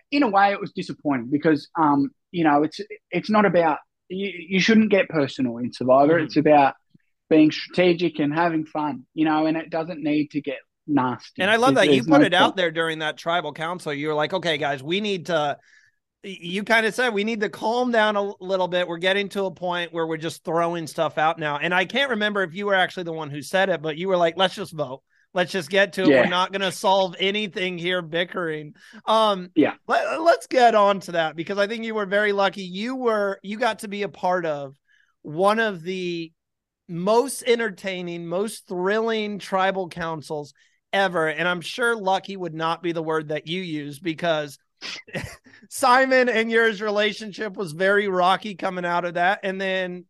in 0.10 0.24
a 0.24 0.28
way, 0.28 0.54
it 0.54 0.60
was 0.60 0.72
disappointing 0.72 1.30
because 1.30 1.70
um, 1.80 2.10
you 2.32 2.44
know, 2.44 2.64
it's 2.64 2.80
it's 3.12 3.30
not 3.30 3.46
about 3.46 3.78
you, 4.10 4.32
you 4.36 4.60
shouldn't 4.60 4.90
get 4.90 5.08
personal 5.08 5.58
in 5.58 5.72
Survivor. 5.72 6.16
Mm-hmm. 6.16 6.26
It's 6.26 6.38
about 6.38 6.74
being 7.30 7.52
strategic 7.52 8.18
and 8.18 8.34
having 8.34 8.66
fun. 8.66 9.06
You 9.14 9.26
know, 9.26 9.46
and 9.46 9.56
it 9.56 9.70
doesn't 9.70 10.02
need 10.02 10.32
to 10.32 10.42
get 10.42 10.58
nasty. 10.88 11.44
And 11.44 11.52
I 11.52 11.58
love 11.58 11.76
that 11.76 11.94
you 11.94 12.02
put 12.02 12.22
no 12.22 12.26
it 12.26 12.34
out 12.34 12.56
there 12.56 12.72
during 12.72 13.00
that 13.00 13.18
tribal 13.18 13.54
council. 13.54 13.94
You 13.94 14.08
were 14.08 14.16
like, 14.16 14.34
okay, 14.34 14.58
guys, 14.58 14.82
we 14.82 15.00
need 15.00 15.28
to 15.28 15.60
you 16.24 16.64
kind 16.64 16.86
of 16.86 16.94
said 16.94 17.14
we 17.14 17.26
need 17.26 17.42
to 17.42 17.50
calm 17.50 17.92
down 17.92 18.16
a 18.16 18.32
little 18.40 18.68
bit. 18.68 18.88
We're 18.88 18.98
getting 18.98 19.28
to 19.30 19.46
a 19.46 19.52
point 19.52 19.92
where 19.92 20.08
we're 20.08 20.18
just 20.18 20.44
throwing 20.46 20.88
stuff 20.88 21.18
out 21.18 21.38
now. 21.38 21.58
And 21.58 21.74
I 21.74 21.86
can't 21.86 22.12
remember 22.12 22.44
if 22.44 22.54
you 22.54 22.66
were 22.66 22.76
actually 22.76 23.04
the 23.04 23.14
one 23.14 23.30
who 23.30 23.42
said 23.42 23.70
it, 23.70 23.82
but 23.82 23.98
you 23.98 24.08
were 24.08 24.18
like, 24.18 24.38
let's 24.38 24.56
just 24.56 24.72
vote. 24.72 25.02
Let's 25.34 25.52
just 25.52 25.70
get 25.70 25.94
to 25.94 26.04
it. 26.04 26.10
Yeah. 26.10 26.22
We're 26.22 26.30
not 26.30 26.52
going 26.52 26.62
to 26.62 26.72
solve 26.72 27.16
anything 27.20 27.78
here 27.78 28.02
bickering. 28.02 28.76
Um, 29.06 29.50
yeah. 29.56 29.74
Let, 29.88 30.06
us 30.06 30.48
get 30.48 30.76
on 30.76 31.00
to 31.02 31.14
that 31.14 31.36
because 31.36 31.58
I 31.58 31.68
think 31.68 31.84
you 31.84 31.96
were 31.96 32.06
very 32.06 32.32
lucky. 32.32 32.64
You 32.64 32.96
were, 32.96 33.40
you 33.42 33.58
got 33.58 33.80
to 33.80 33.88
be 33.88 34.04
a 34.04 34.10
part 34.10 34.46
of 34.46 34.78
one 35.24 35.60
of 35.60 35.82
the 35.82 36.32
most 36.88 37.44
entertaining, 37.46 38.28
most 38.28 38.68
thrilling 38.68 39.40
tribal 39.40 39.90
councils 39.90 40.54
ever. 40.94 41.28
And 41.28 41.48
I'm 41.48 41.62
sure 41.62 41.96
lucky 41.96 42.38
would 42.38 42.54
not 42.54 42.84
be 42.84 42.92
the 42.92 43.04
word 43.04 43.30
that 43.30 43.48
you 43.48 43.62
use 43.62 44.00
because 44.00 44.60
Simon 45.70 46.30
and 46.30 46.52
yours 46.52 46.82
relationship 46.82 47.56
was 47.56 47.72
very 47.72 48.08
rocky 48.08 48.56
coming 48.56 48.86
out 48.86 49.06
of 49.06 49.16
that. 49.16 49.40
And 49.44 49.60
then 49.60 50.06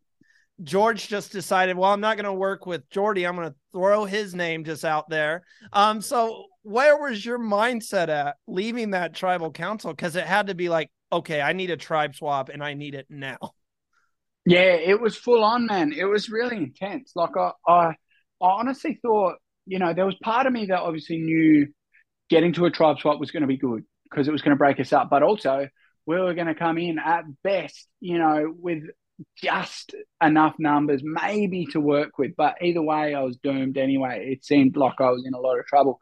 George 0.61 1.07
just 1.07 1.31
decided, 1.31 1.77
well, 1.77 1.91
I'm 1.91 2.01
not 2.01 2.17
going 2.17 2.25
to 2.25 2.33
work 2.33 2.65
with 2.65 2.89
Jordie. 2.89 3.25
I'm 3.25 3.35
going 3.35 3.49
to 3.49 3.55
throw 3.71 4.05
his 4.05 4.35
name 4.35 4.63
just 4.63 4.85
out 4.85 5.09
there. 5.09 5.43
Um, 5.71 6.01
so 6.01 6.45
where 6.61 6.97
was 6.97 7.25
your 7.25 7.39
mindset 7.39 8.09
at 8.09 8.35
leaving 8.47 8.91
that 8.91 9.13
tribal 9.13 9.51
council? 9.51 9.91
Because 9.91 10.15
it 10.15 10.25
had 10.25 10.47
to 10.47 10.55
be 10.55 10.69
like, 10.69 10.91
okay, 11.11 11.41
I 11.41 11.53
need 11.53 11.71
a 11.71 11.77
tribe 11.77 12.15
swap 12.15 12.49
and 12.49 12.63
I 12.63 12.73
need 12.73 12.95
it 12.95 13.07
now. 13.09 13.37
Yeah, 14.45 14.73
it 14.73 14.99
was 14.99 15.15
full 15.15 15.43
on, 15.43 15.65
man. 15.65 15.93
It 15.93 16.05
was 16.05 16.29
really 16.29 16.57
intense. 16.57 17.13
Like 17.15 17.37
I, 17.37 17.51
I, 17.67 17.85
I 17.85 17.95
honestly 18.39 18.99
thought, 19.01 19.35
you 19.65 19.79
know, 19.79 19.93
there 19.93 20.05
was 20.05 20.15
part 20.21 20.47
of 20.47 20.53
me 20.53 20.65
that 20.65 20.79
obviously 20.79 21.17
knew 21.17 21.67
getting 22.29 22.53
to 22.53 22.65
a 22.65 22.71
tribe 22.71 22.99
swap 22.99 23.19
was 23.19 23.31
going 23.31 23.41
to 23.41 23.47
be 23.47 23.57
good 23.57 23.83
because 24.13 24.27
it 24.27 24.31
was 24.31 24.41
going 24.41 24.55
to 24.55 24.59
break 24.59 24.79
us 24.79 24.93
up, 24.93 25.09
but 25.09 25.23
also 25.23 25.67
we 26.05 26.19
were 26.19 26.33
going 26.33 26.47
to 26.47 26.55
come 26.55 26.77
in 26.77 26.99
at 26.99 27.23
best, 27.43 27.87
you 27.99 28.17
know, 28.17 28.53
with 28.55 28.83
just 29.37 29.95
enough 30.21 30.55
numbers 30.59 31.01
maybe 31.03 31.65
to 31.67 31.79
work 31.79 32.17
with. 32.17 32.35
But 32.35 32.55
either 32.61 32.81
way, 32.81 33.13
I 33.13 33.21
was 33.21 33.37
doomed 33.37 33.77
anyway. 33.77 34.31
It 34.31 34.45
seemed 34.45 34.75
like 34.75 34.99
I 34.99 35.09
was 35.09 35.25
in 35.25 35.33
a 35.33 35.39
lot 35.39 35.59
of 35.59 35.65
trouble. 35.65 35.99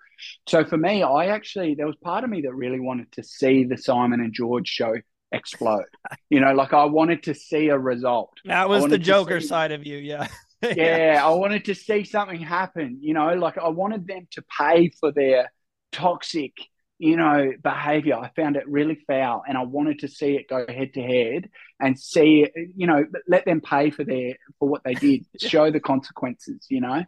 So 0.47 0.65
for 0.65 0.77
me, 0.77 1.03
I 1.03 1.27
actually, 1.27 1.75
there 1.75 1.87
was 1.87 1.95
part 1.97 2.23
of 2.23 2.29
me 2.29 2.41
that 2.41 2.53
really 2.53 2.79
wanted 2.79 3.11
to 3.13 3.23
see 3.23 3.63
the 3.63 3.77
Simon 3.77 4.21
and 4.21 4.33
George 4.33 4.67
show 4.67 4.95
explode. 5.31 5.85
You 6.29 6.39
know, 6.39 6.53
like 6.53 6.73
I 6.73 6.85
wanted 6.85 7.23
to 7.23 7.33
see 7.33 7.69
a 7.69 7.77
result. 7.77 8.33
That 8.45 8.69
was 8.69 8.85
the 8.87 8.97
Joker 8.97 9.39
see, 9.39 9.47
side 9.47 9.71
of 9.71 9.85
you. 9.85 9.97
Yeah. 9.97 10.27
yeah. 10.61 11.21
I 11.23 11.29
wanted 11.31 11.65
to 11.65 11.75
see 11.75 12.03
something 12.03 12.39
happen. 12.39 12.99
You 13.01 13.13
know, 13.13 13.33
like 13.35 13.57
I 13.57 13.69
wanted 13.69 14.07
them 14.07 14.27
to 14.31 14.43
pay 14.57 14.89
for 14.99 15.11
their 15.11 15.51
toxic 15.91 16.53
you 17.01 17.17
know, 17.17 17.51
behavior. 17.63 18.15
I 18.15 18.29
found 18.35 18.55
it 18.55 18.67
really 18.67 18.99
foul, 19.07 19.41
and 19.47 19.57
I 19.57 19.63
wanted 19.63 19.99
to 19.99 20.07
see 20.07 20.35
it 20.35 20.47
go 20.47 20.65
head 20.69 20.93
to 20.93 21.01
head 21.01 21.49
and 21.79 21.99
see, 21.99 22.47
you 22.75 22.85
know, 22.85 23.03
let 23.27 23.43
them 23.45 23.59
pay 23.59 23.89
for 23.89 24.03
their 24.03 24.35
for 24.59 24.69
what 24.69 24.83
they 24.83 24.93
did, 24.93 25.25
show 25.41 25.71
the 25.71 25.79
consequences. 25.79 26.67
You 26.69 26.81
know. 26.81 27.03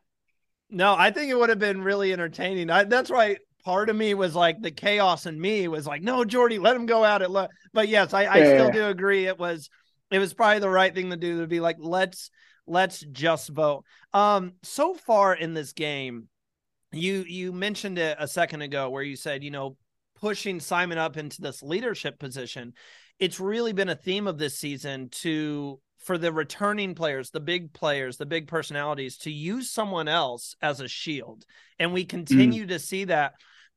No, 0.71 0.95
I 0.97 1.11
think 1.11 1.29
it 1.29 1.35
would 1.35 1.49
have 1.49 1.59
been 1.59 1.83
really 1.83 2.11
entertaining. 2.11 2.71
I, 2.71 2.85
that's 2.85 3.11
why 3.11 3.37
part 3.63 3.89
of 3.89 3.95
me 3.95 4.15
was 4.15 4.33
like 4.33 4.59
the 4.59 4.71
chaos 4.71 5.27
in 5.27 5.39
me 5.39 5.67
was 5.67 5.85
like, 5.85 6.01
no, 6.01 6.25
Jordie, 6.25 6.57
let 6.57 6.75
him 6.75 6.87
go 6.87 7.03
out 7.03 7.21
it. 7.21 7.29
But 7.71 7.87
yes, 7.87 8.15
I, 8.15 8.23
I 8.23 8.37
yeah. 8.37 8.55
still 8.55 8.71
do 8.71 8.87
agree. 8.87 9.27
It 9.27 9.37
was 9.37 9.69
it 10.09 10.17
was 10.17 10.33
probably 10.33 10.59
the 10.59 10.69
right 10.69 10.93
thing 10.93 11.11
to 11.11 11.17
do 11.17 11.41
to 11.41 11.47
be 11.47 11.59
like, 11.59 11.77
let's 11.79 12.31
let's 12.65 13.01
just 13.01 13.49
vote. 13.49 13.83
Um, 14.11 14.53
so 14.63 14.95
far 14.95 15.35
in 15.35 15.53
this 15.53 15.73
game, 15.73 16.29
you 16.91 17.23
you 17.27 17.51
mentioned 17.51 17.99
it 17.99 18.17
a 18.19 18.27
second 18.27 18.63
ago 18.63 18.89
where 18.89 19.03
you 19.03 19.15
said, 19.15 19.43
you 19.43 19.51
know, 19.51 19.77
pushing 20.23 20.61
Simon 20.61 20.97
up 20.97 21.17
into 21.17 21.41
this 21.41 21.61
leadership 21.61 22.17
position, 22.17 22.71
it's 23.19 23.41
really 23.41 23.73
been 23.73 23.89
a 23.89 23.95
theme 23.95 24.25
of 24.25 24.37
this 24.37 24.57
season 24.57 25.09
to 25.09 25.81
for 25.99 26.17
the 26.17 26.31
returning 26.31 26.95
players, 26.95 27.29
the 27.29 27.41
big 27.41 27.73
players, 27.73 28.15
the 28.15 28.25
big 28.25 28.47
personalities 28.47 29.17
to 29.17 29.29
use 29.29 29.69
someone 29.69 30.07
else 30.07 30.55
as 30.61 30.79
a 30.79 30.87
shield. 30.87 31.43
And 31.77 31.91
we 31.91 32.05
mm. 32.05 32.09
continue 32.09 32.63
mm. 32.63 32.69
to 32.69 32.79
see 32.79 33.03
that. 33.05 33.33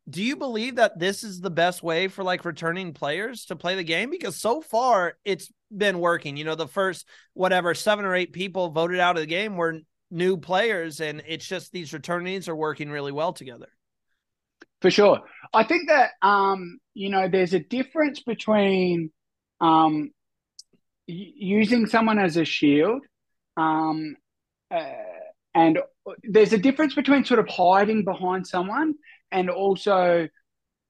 Do 0.08 0.22
you 0.22 0.36
believe 0.36 0.76
that 0.76 1.00
this 1.00 1.24
is 1.24 1.40
the 1.40 1.50
best 1.50 1.82
way 1.82 2.06
for 2.06 2.22
like 2.22 2.44
returning 2.44 2.94
players 2.94 3.46
to 3.46 3.56
play 3.56 3.74
the 3.74 3.82
game? 3.82 4.08
Because 4.08 4.36
so 4.36 4.60
far 4.60 5.14
it's 5.24 5.50
been 5.76 5.98
working. 5.98 6.36
You 6.36 6.44
know, 6.44 6.54
the 6.54 6.68
first 6.68 7.08
whatever 7.34 7.74
seven 7.74 8.04
or 8.04 8.14
eight 8.14 8.32
people 8.32 8.70
voted 8.70 9.00
out 9.00 9.16
of 9.16 9.20
the 9.22 9.26
game 9.26 9.56
were 9.56 9.80
new 10.12 10.36
players, 10.36 11.00
and 11.00 11.24
it's 11.26 11.48
just 11.48 11.72
these 11.72 11.90
returnees 11.90 12.46
are 12.46 12.54
working 12.54 12.88
really 12.88 13.10
well 13.10 13.32
together. 13.32 13.66
For 14.86 14.90
sure. 14.92 15.20
I 15.52 15.64
think 15.64 15.88
that, 15.88 16.12
um, 16.22 16.78
you 16.94 17.10
know, 17.10 17.28
there's 17.28 17.54
a 17.54 17.58
difference 17.58 18.20
between 18.20 19.10
um, 19.60 20.12
using 21.08 21.86
someone 21.86 22.20
as 22.20 22.36
a 22.36 22.44
shield 22.44 23.02
um, 23.56 24.14
uh, 24.72 24.92
and 25.56 25.80
there's 26.22 26.52
a 26.52 26.58
difference 26.58 26.94
between 26.94 27.24
sort 27.24 27.40
of 27.40 27.48
hiding 27.48 28.04
behind 28.04 28.46
someone 28.46 28.94
and 29.32 29.50
also 29.50 30.28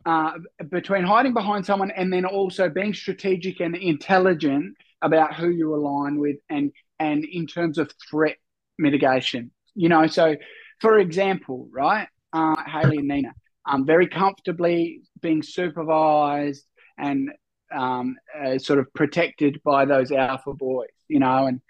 uh, 0.04 0.32
between 0.70 1.04
hiding 1.04 1.32
behind 1.32 1.64
someone 1.64 1.90
and 1.90 2.12
then 2.12 2.26
also 2.26 2.68
being 2.68 2.92
strategic 2.92 3.60
and 3.60 3.74
intelligent 3.74 4.76
about 5.00 5.34
who 5.34 5.48
you 5.48 5.74
align 5.74 6.20
with 6.20 6.36
and 6.50 6.70
and 6.98 7.24
in 7.24 7.46
terms 7.46 7.78
of 7.78 7.90
threat 8.10 8.36
mitigation 8.78 9.50
you 9.74 9.88
know 9.88 10.06
so 10.06 10.36
for 10.82 10.98
example 10.98 11.66
right 11.72 12.08
uh, 12.34 12.56
hayley 12.66 12.98
and 12.98 13.08
nina 13.08 13.32
um, 13.66 13.84
very 13.84 14.06
comfortably 14.06 15.02
being 15.20 15.42
supervised 15.42 16.64
and 16.98 17.30
um, 17.74 18.16
uh, 18.38 18.58
sort 18.58 18.78
of 18.78 18.92
protected 18.94 19.60
by 19.64 19.84
those 19.84 20.12
alpha 20.12 20.54
boys, 20.54 20.88
you 21.08 21.18
know, 21.18 21.46
and 21.46 21.60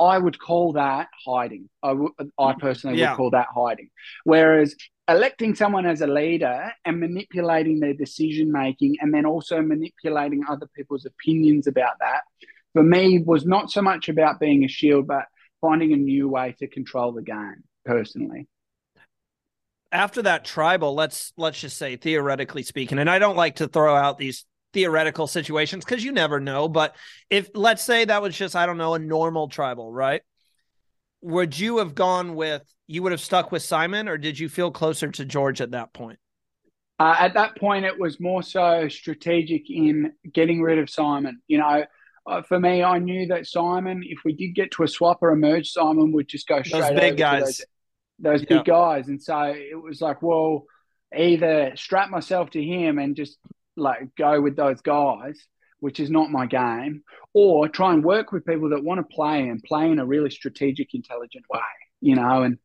I 0.00 0.18
would 0.18 0.38
call 0.38 0.72
that 0.72 1.06
hiding. 1.24 1.68
I, 1.82 1.90
w- 1.90 2.12
I 2.38 2.54
personally 2.58 2.98
yeah. 2.98 3.10
would 3.10 3.16
call 3.16 3.30
that 3.30 3.46
hiding. 3.54 3.90
Whereas 4.24 4.74
electing 5.06 5.54
someone 5.54 5.86
as 5.86 6.00
a 6.00 6.08
leader 6.08 6.72
and 6.84 6.98
manipulating 6.98 7.78
their 7.78 7.94
decision 7.94 8.50
making 8.50 8.96
and 9.00 9.14
then 9.14 9.26
also 9.26 9.62
manipulating 9.62 10.42
other 10.48 10.68
people's 10.74 11.06
opinions 11.06 11.68
about 11.68 11.94
that, 12.00 12.22
for 12.72 12.82
me, 12.82 13.22
was 13.24 13.46
not 13.46 13.70
so 13.70 13.80
much 13.80 14.08
about 14.08 14.40
being 14.40 14.64
a 14.64 14.68
shield, 14.68 15.06
but 15.06 15.26
finding 15.60 15.92
a 15.92 15.96
new 15.96 16.28
way 16.28 16.54
to 16.58 16.66
control 16.66 17.12
the 17.12 17.22
game 17.22 17.62
personally 17.84 18.48
after 19.92 20.22
that 20.22 20.44
tribal, 20.44 20.94
let's 20.94 21.32
let's 21.36 21.60
just 21.60 21.76
say 21.76 21.96
theoretically 21.96 22.62
speaking, 22.62 22.98
and 22.98 23.10
I 23.10 23.18
don't 23.18 23.36
like 23.36 23.56
to 23.56 23.68
throw 23.68 23.94
out 23.94 24.18
these 24.18 24.44
theoretical 24.72 25.26
situations 25.26 25.84
because 25.84 26.04
you 26.04 26.12
never 26.12 26.38
know. 26.40 26.68
But 26.68 26.96
if 27.28 27.50
let's 27.54 27.82
say 27.82 28.04
that 28.04 28.22
was 28.22 28.36
just 28.36 28.54
I 28.54 28.66
don't 28.66 28.78
know 28.78 28.94
a 28.94 28.98
normal 28.98 29.48
tribal, 29.48 29.92
right? 29.92 30.22
Would 31.22 31.58
you 31.58 31.78
have 31.78 31.94
gone 31.94 32.34
with 32.34 32.62
you 32.86 33.02
would 33.02 33.12
have 33.12 33.20
stuck 33.20 33.52
with 33.52 33.62
Simon, 33.62 34.08
or 34.08 34.16
did 34.16 34.38
you 34.38 34.48
feel 34.48 34.70
closer 34.70 35.10
to 35.10 35.24
George 35.24 35.60
at 35.60 35.72
that 35.72 35.92
point? 35.92 36.18
Uh, 36.98 37.16
at 37.18 37.34
that 37.34 37.56
point, 37.56 37.84
it 37.84 37.98
was 37.98 38.20
more 38.20 38.42
so 38.42 38.88
strategic 38.88 39.70
in 39.70 40.12
getting 40.32 40.60
rid 40.60 40.78
of 40.78 40.90
Simon. 40.90 41.40
You 41.48 41.58
know, 41.58 41.84
uh, 42.26 42.42
for 42.42 42.60
me, 42.60 42.82
I 42.82 42.98
knew 42.98 43.26
that 43.28 43.46
Simon, 43.46 44.02
if 44.04 44.18
we 44.24 44.34
did 44.34 44.54
get 44.54 44.70
to 44.72 44.82
a 44.82 44.88
swap 44.88 45.22
or 45.22 45.30
a 45.30 45.36
merge, 45.36 45.70
Simon 45.70 46.12
would 46.12 46.28
just 46.28 46.46
go 46.46 46.62
straight. 46.62 46.80
Those 46.80 47.00
big 47.00 47.16
guys 47.16 47.42
those 47.44 47.64
big 48.20 48.64
guys. 48.64 49.08
And 49.08 49.22
so 49.22 49.54
it 49.56 49.80
was 49.80 50.00
like, 50.00 50.22
well, 50.22 50.64
either 51.16 51.72
strap 51.76 52.10
myself 52.10 52.50
to 52.50 52.62
him 52.62 52.98
and 52.98 53.16
just 53.16 53.38
like 53.76 54.14
go 54.16 54.40
with 54.40 54.56
those 54.56 54.80
guys, 54.80 55.38
which 55.80 56.00
is 56.00 56.10
not 56.10 56.30
my 56.30 56.46
game, 56.46 57.02
or 57.34 57.68
try 57.68 57.92
and 57.92 58.04
work 58.04 58.32
with 58.32 58.44
people 58.44 58.70
that 58.70 58.84
want 58.84 58.98
to 58.98 59.14
play 59.14 59.48
and 59.48 59.62
play 59.62 59.90
in 59.90 59.98
a 59.98 60.06
really 60.06 60.30
strategic, 60.30 60.94
intelligent 60.94 61.44
way, 61.52 61.60
you 62.00 62.14
know, 62.14 62.42
and 62.42 62.58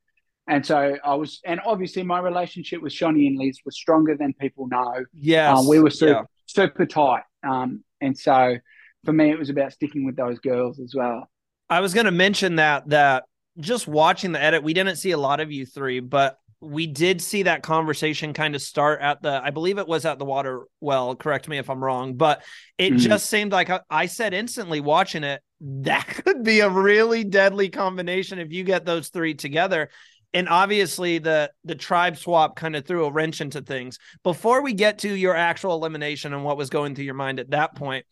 and 0.48 0.64
so 0.64 0.96
I 1.04 1.16
was, 1.16 1.40
and 1.44 1.60
obviously 1.66 2.04
my 2.04 2.20
relationship 2.20 2.80
with 2.80 2.94
Shonee 2.94 3.26
and 3.26 3.36
Liz 3.36 3.58
was 3.66 3.76
stronger 3.76 4.16
than 4.16 4.32
people 4.34 4.68
know. 4.68 5.04
Yeah, 5.12 5.52
um, 5.52 5.68
we 5.68 5.80
were 5.80 5.90
super, 5.90 6.12
yeah. 6.12 6.24
super 6.46 6.86
tight, 6.86 7.24
um, 7.44 7.84
and 8.00 8.18
so 8.18 8.58
for 9.06 9.14
me 9.14 9.32
it 9.32 9.40
was 9.40 9.50
about 9.50 9.74
sticking 9.74 10.06
with 10.06 10.16
those 10.16 10.38
girls 10.40 10.80
as 10.80 10.94
well. 10.96 11.28
I 11.68 11.80
was 11.80 11.96
going 11.96 12.06
to 12.06 12.12
mention 12.12 12.58
that 12.58 12.90
that 12.90 13.24
just 13.60 13.88
watching 13.88 14.32
the 14.32 14.42
edit, 14.42 14.64
we 14.64 14.74
didn't 14.74 14.98
see 14.98 15.12
a 15.12 15.18
lot 15.18 15.40
of 15.40 15.52
you 15.52 15.66
three, 15.66 16.00
but 16.00 16.38
we 16.62 16.88
did 16.88 17.22
see 17.22 17.44
that 17.44 17.64
conversation 17.64 18.34
kind 18.34 18.56
of 18.56 18.62
start 18.62 19.02
at 19.02 19.22
the 19.22 19.42
i 19.44 19.50
believe 19.50 19.78
it 19.78 19.88
was 19.88 20.06
at 20.06 20.18
the 20.20 20.26
water 20.26 20.66
well 20.80 21.16
correct 21.16 21.48
me 21.48 21.58
if 21.58 21.70
i'm 21.70 21.84
wrong 21.84 22.16
but 22.16 22.44
it 22.78 22.90
mm-hmm. 22.90 22.98
just 22.98 23.30
seemed 23.30 23.52
like 23.52 23.70
I, 23.70 23.82
I, 23.90 24.06
said 24.06 24.34
instantly 24.34 24.80
watching 24.80 25.24
it 25.24 25.42
that 25.62 26.08
could 26.08 26.44
be 26.44 26.62
a 26.62 26.70
really 26.70 27.24
deadly 27.24 27.70
combination 27.70 28.40
if 28.40 28.52
you 28.52 28.64
get 28.64 28.86
those 28.86 29.10
three 29.10 29.34
together 29.34 29.90
and 30.34 30.50
obviously 30.50 31.18
the 31.20 31.52
the 31.64 31.76
tribe 31.76 32.18
swap 32.18 32.56
kind 32.56 32.76
of 32.76 32.86
threw 32.86 33.06
a 33.06 33.12
wrench 33.12 33.42
into 33.42 33.62
things 33.62 34.00
before 34.24 34.62
we 34.62 34.74
get 34.74 35.00
to 35.00 35.14
your 35.14 35.36
actual 35.36 35.76
elimination 35.76 36.34
and 36.34 36.44
what 36.44 36.58
was 36.58 36.70
going 36.70 36.96
through 36.96 37.06
your 37.06 37.14
mind 37.14 37.40
at 37.40 37.52
that 37.52 37.76
point 37.76 38.06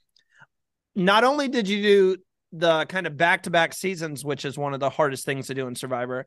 not 0.95 1.23
only 1.23 1.47
did 1.47 1.67
you 1.67 1.81
do 1.81 2.17
the 2.53 2.85
kind 2.85 3.07
of 3.07 3.17
back 3.17 3.43
to 3.43 3.49
back 3.49 3.73
seasons, 3.73 4.23
which 4.23 4.45
is 4.45 4.57
one 4.57 4.73
of 4.73 4.79
the 4.79 4.89
hardest 4.89 5.25
things 5.25 5.47
to 5.47 5.53
do 5.53 5.67
in 5.67 5.75
Survivor, 5.75 6.25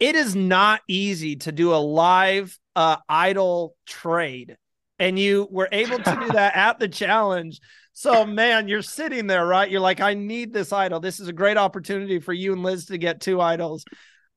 it 0.00 0.16
is 0.16 0.34
not 0.34 0.80
easy 0.88 1.36
to 1.36 1.52
do 1.52 1.74
a 1.74 1.76
live 1.76 2.58
uh, 2.74 2.96
idol 3.08 3.76
trade. 3.86 4.56
And 4.98 5.18
you 5.18 5.46
were 5.50 5.68
able 5.72 5.98
to 5.98 6.18
do 6.20 6.32
that 6.32 6.56
at 6.56 6.78
the 6.78 6.88
challenge. 6.88 7.60
So, 7.92 8.24
man, 8.24 8.68
you're 8.68 8.82
sitting 8.82 9.26
there, 9.26 9.46
right? 9.46 9.70
You're 9.70 9.80
like, 9.80 10.00
I 10.00 10.14
need 10.14 10.52
this 10.52 10.72
idol. 10.72 11.00
This 11.00 11.20
is 11.20 11.28
a 11.28 11.32
great 11.32 11.58
opportunity 11.58 12.18
for 12.18 12.32
you 12.32 12.52
and 12.54 12.62
Liz 12.62 12.86
to 12.86 12.98
get 12.98 13.20
two 13.20 13.40
idols. 13.40 13.84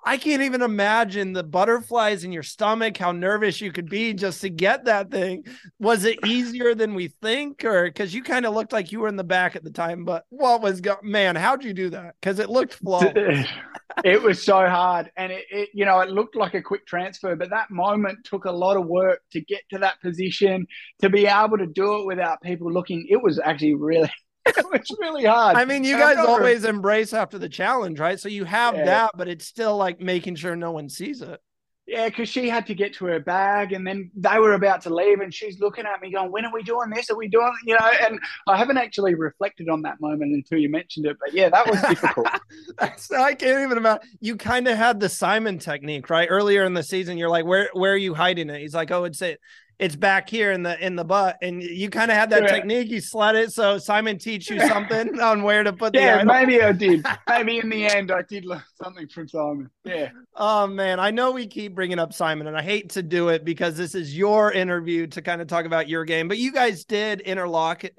I 0.05 0.17
can't 0.17 0.41
even 0.43 0.61
imagine 0.61 1.33
the 1.33 1.43
butterflies 1.43 2.23
in 2.23 2.31
your 2.31 2.43
stomach, 2.43 2.97
how 2.97 3.11
nervous 3.11 3.59
you 3.59 3.71
could 3.71 3.89
be 3.89 4.13
just 4.13 4.41
to 4.41 4.49
get 4.49 4.85
that 4.85 5.11
thing. 5.11 5.43
Was 5.79 6.05
it 6.05 6.25
easier 6.25 6.73
than 6.73 6.95
we 6.95 7.09
think, 7.09 7.65
or 7.65 7.85
because 7.85 8.13
you 8.13 8.23
kind 8.23 8.45
of 8.45 8.53
looked 8.53 8.71
like 8.71 8.91
you 8.91 9.01
were 9.01 9.09
in 9.09 9.17
the 9.17 9.23
back 9.23 9.55
at 9.55 9.63
the 9.63 9.71
time? 9.71 10.05
But 10.05 10.25
what 10.29 10.61
was 10.61 10.79
go- 10.79 10.99
man? 11.03 11.35
How'd 11.35 11.63
you 11.63 11.73
do 11.73 11.89
that? 11.89 12.15
Because 12.19 12.39
it 12.39 12.49
looked 12.49 12.73
flawless. 12.83 13.45
it 14.05 14.21
was 14.21 14.41
so 14.41 14.67
hard, 14.67 15.11
and 15.17 15.31
it, 15.33 15.45
it, 15.51 15.69
you 15.73 15.85
know, 15.85 15.99
it 15.99 16.09
looked 16.09 16.35
like 16.35 16.53
a 16.53 16.61
quick 16.61 16.85
transfer, 16.87 17.35
but 17.35 17.49
that 17.49 17.69
moment 17.69 18.23
took 18.23 18.45
a 18.45 18.51
lot 18.51 18.77
of 18.77 18.85
work 18.87 19.21
to 19.31 19.41
get 19.41 19.61
to 19.71 19.79
that 19.79 20.01
position 20.01 20.65
to 21.01 21.09
be 21.09 21.25
able 21.25 21.57
to 21.57 21.67
do 21.67 21.99
it 21.99 22.05
without 22.05 22.41
people 22.41 22.71
looking. 22.71 23.05
It 23.09 23.21
was 23.21 23.37
actually 23.39 23.75
really 23.75 24.09
it's 24.73 24.91
really 24.99 25.25
hard. 25.25 25.57
I 25.57 25.65
mean, 25.65 25.83
you 25.83 25.97
guys 25.97 26.17
always 26.17 26.65
embrace 26.65 27.13
after 27.13 27.37
the 27.37 27.49
challenge, 27.49 27.99
right? 27.99 28.19
So 28.19 28.29
you 28.29 28.45
have 28.45 28.75
yeah. 28.75 28.85
that, 28.85 29.11
but 29.15 29.27
it's 29.27 29.45
still 29.45 29.77
like 29.77 29.99
making 29.99 30.35
sure 30.35 30.55
no 30.55 30.71
one 30.71 30.89
sees 30.89 31.21
it. 31.21 31.39
Yeah, 31.89 32.07
because 32.07 32.29
she 32.29 32.47
had 32.47 32.67
to 32.67 32.75
get 32.75 32.93
to 32.95 33.05
her 33.05 33.19
bag, 33.19 33.73
and 33.73 33.85
then 33.85 34.11
they 34.15 34.37
were 34.37 34.53
about 34.53 34.81
to 34.81 34.93
leave, 34.93 35.21
and 35.21 35.33
she's 35.33 35.59
looking 35.59 35.87
at 35.87 35.99
me, 36.01 36.11
going, 36.11 36.31
"When 36.31 36.45
are 36.45 36.53
we 36.53 36.61
doing 36.61 36.91
this? 36.91 37.09
Are 37.09 37.17
we 37.17 37.27
doing?" 37.27 37.51
You 37.65 37.79
know, 37.79 37.91
and 38.01 38.19
I 38.47 38.57
haven't 38.57 38.77
actually 38.77 39.15
reflected 39.15 39.69
on 39.69 39.81
that 39.81 39.99
moment 39.99 40.35
until 40.35 40.59
you 40.59 40.69
mentioned 40.69 41.07
it. 41.07 41.17
But 41.19 41.33
yeah, 41.33 41.49
that 41.49 41.65
was 41.67 41.81
difficult. 41.81 42.27
I 42.79 43.33
can't 43.33 43.63
even 43.63 43.79
imagine. 43.79 44.07
You 44.19 44.35
kind 44.35 44.67
of 44.67 44.77
had 44.77 44.99
the 44.99 45.09
Simon 45.09 45.57
technique, 45.57 46.11
right? 46.11 46.27
Earlier 46.29 46.63
in 46.63 46.75
the 46.75 46.83
season, 46.83 47.17
you're 47.17 47.27
like, 47.27 47.45
"Where, 47.45 47.71
where 47.73 47.93
are 47.93 47.97
you 47.97 48.13
hiding 48.13 48.51
it?" 48.51 48.61
He's 48.61 48.75
like, 48.75 48.91
"Oh, 48.91 49.05
it's 49.05 49.23
it." 49.23 49.39
It's 49.79 49.95
back 49.95 50.29
here 50.29 50.51
in 50.51 50.61
the 50.61 50.85
in 50.85 50.95
the 50.95 51.05
butt 51.05 51.37
and 51.41 51.63
you 51.63 51.89
kind 51.89 52.11
of 52.11 52.17
had 52.17 52.29
that 52.29 52.47
technique 52.49 52.89
you 52.89 52.99
slid 52.99 53.35
it 53.35 53.51
so 53.51 53.77
simon 53.77 54.17
teach 54.17 54.49
you 54.49 54.59
something 54.67 55.19
on 55.19 55.41
where 55.41 55.63
to 55.63 55.71
put 55.71 55.95
yeah 55.95 56.21
maybe 56.23 56.61
i 56.61 56.71
did. 56.71 57.05
Maybe 57.29 57.59
in 57.59 57.69
the 57.69 57.85
end 57.85 58.11
i 58.11 58.21
did 58.21 58.45
learn 58.45 58.63
something 58.81 59.07
from 59.07 59.27
simon. 59.27 59.69
Yeah. 59.85 60.09
Oh 60.35 60.67
man 60.67 60.99
i 60.99 61.11
know 61.11 61.31
we 61.31 61.47
keep 61.47 61.73
bringing 61.73 61.99
up 61.99 62.13
simon 62.13 62.47
and 62.47 62.57
i 62.57 62.61
hate 62.61 62.91
to 62.91 63.01
do 63.01 63.29
it 63.29 63.45
because 63.45 63.77
this 63.77 63.95
is 63.95 64.15
your 64.15 64.51
interview 64.51 65.07
to 65.07 65.21
kind 65.21 65.41
of 65.41 65.47
talk 65.47 65.65
about 65.65 65.87
your 65.87 66.03
game 66.03 66.27
but 66.27 66.37
you 66.37 66.51
guys 66.51 66.83
did 66.83 67.21
interlock 67.21 67.85
it 67.85 67.97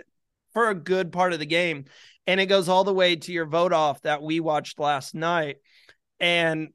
for 0.53 0.69
a 0.69 0.75
good 0.75 1.13
part 1.13 1.33
of 1.33 1.39
the 1.39 1.47
game 1.47 1.87
and 2.27 2.41
it 2.41 2.47
goes 2.47 2.69
all 2.69 2.85
the 2.85 2.95
way 2.95 3.17
to 3.17 3.33
your 3.33 3.47
vote 3.47 3.73
off 3.73 4.03
that 4.03 4.23
we 4.23 4.41
watched 4.41 4.79
last 4.79 5.15
night 5.15 5.57
and 6.19 6.69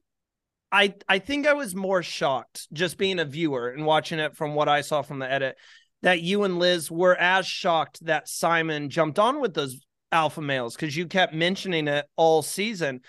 I 0.75 0.93
I 1.07 1.19
think 1.19 1.47
I 1.47 1.53
was 1.53 1.73
more 1.73 2.03
shocked 2.03 2.67
just 2.73 2.97
being 2.97 3.19
a 3.19 3.25
viewer 3.25 3.69
and 3.69 3.85
watching 3.85 4.19
it 4.19 4.35
from 4.35 4.55
what 4.55 4.67
I 4.67 4.81
saw 4.81 5.01
from 5.03 5.19
the 5.19 5.31
edit 5.31 5.55
that 6.01 6.21
you 6.21 6.43
and 6.43 6.59
Liz 6.59 6.91
were 6.91 7.15
as 7.15 7.47
shocked 7.47 8.05
that 8.05 8.27
Simon 8.27 8.89
jumped 8.89 9.17
on 9.17 9.39
with 9.39 9.53
those 9.53 9.79
alpha 10.11 10.41
males 10.41 10.75
because 10.75 10.95
you 10.95 11.07
kept 11.07 11.33
mentioning 11.33 11.87
it 11.87 12.05
all 12.17 12.41
season. 12.41 12.99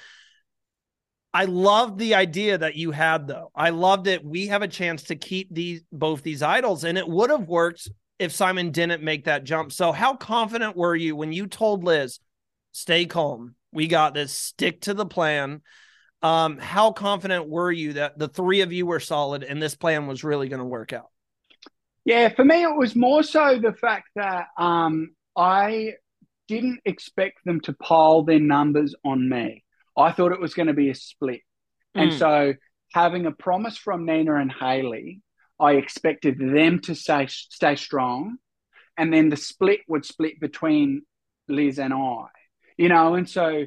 I 1.35 1.47
loved 1.47 1.99
the 1.99 2.15
idea 2.15 2.57
that 2.57 2.77
you 2.77 2.93
had 2.93 3.27
though. 3.27 3.51
I 3.53 3.71
loved 3.71 4.07
it. 4.07 4.25
We 4.25 4.47
have 4.47 4.63
a 4.63 4.69
chance 4.69 5.03
to 5.05 5.17
keep 5.17 5.53
these 5.53 5.83
both 5.91 6.23
these 6.23 6.43
idols, 6.43 6.85
and 6.85 6.97
it 6.97 7.09
would 7.09 7.31
have 7.31 7.49
worked 7.49 7.89
if 8.21 8.31
Simon 8.31 8.71
didn't 8.71 9.03
make 9.03 9.25
that 9.25 9.43
jump. 9.43 9.73
So, 9.73 9.91
how 9.91 10.15
confident 10.15 10.77
were 10.77 10.95
you 10.95 11.17
when 11.17 11.33
you 11.33 11.49
told 11.49 11.83
Liz, 11.83 12.21
"Stay 12.71 13.07
calm, 13.07 13.57
we 13.73 13.89
got 13.89 14.15
this, 14.15 14.33
stick 14.33 14.83
to 14.83 14.95
the 14.95 15.05
plan"? 15.05 15.63
Um, 16.23 16.59
how 16.59 16.93
confident 16.93 17.49
were 17.49 17.71
you 17.71 17.95
that 17.95 18.19
the 18.19 18.29
three 18.29 18.63
of 18.63 18.73
you 18.73 18.87
were 18.87 19.01
solid 19.01 19.43
and 19.43 19.63
this 19.63 19.75
plan 19.75 20.07
was 20.07 20.25
really 20.25 20.49
going 20.49 20.61
to 20.61 20.67
work 20.67 20.93
out? 20.93 21.11
Yeah, 22.05 22.29
for 22.29 22.45
me, 22.45 22.63
it 22.63 22.77
was 22.77 22.95
more 22.95 23.23
so 23.23 23.59
the 23.59 23.73
fact 23.73 24.09
that 24.15 24.47
um, 24.57 25.15
I 25.37 25.95
didn't 26.49 26.81
expect 26.85 27.45
them 27.45 27.61
to 27.63 27.73
pile 27.73 28.23
their 28.23 28.39
numbers 28.39 28.95
on 29.05 29.29
me. 29.29 29.65
I 29.97 30.13
thought 30.13 30.33
it 30.33 30.41
was 30.41 30.55
going 30.55 30.69
to 30.69 30.73
be 30.73 30.91
a 30.91 30.95
split. 30.95 31.41
Mm. 31.97 32.03
And 32.03 32.13
so, 32.13 32.55
having 32.95 33.27
a 33.27 33.33
promise 33.33 33.77
from 33.77 34.07
Nina 34.07 34.37
and 34.37 34.53
Hayley, 34.53 35.21
I 35.59 35.73
expected 35.73 36.39
them 36.39 36.81
to 36.83 36.95
stay, 36.95 37.27
stay 37.29 37.75
strong. 37.75 38.37
And 38.97 39.13
then 39.13 39.29
the 39.29 39.37
split 39.37 39.81
would 39.89 40.05
split 40.05 40.39
between 40.41 41.03
Liz 41.49 41.79
and 41.79 41.93
I, 41.93 42.27
you 42.77 42.89
know. 42.89 43.15
And 43.15 43.29
so, 43.29 43.65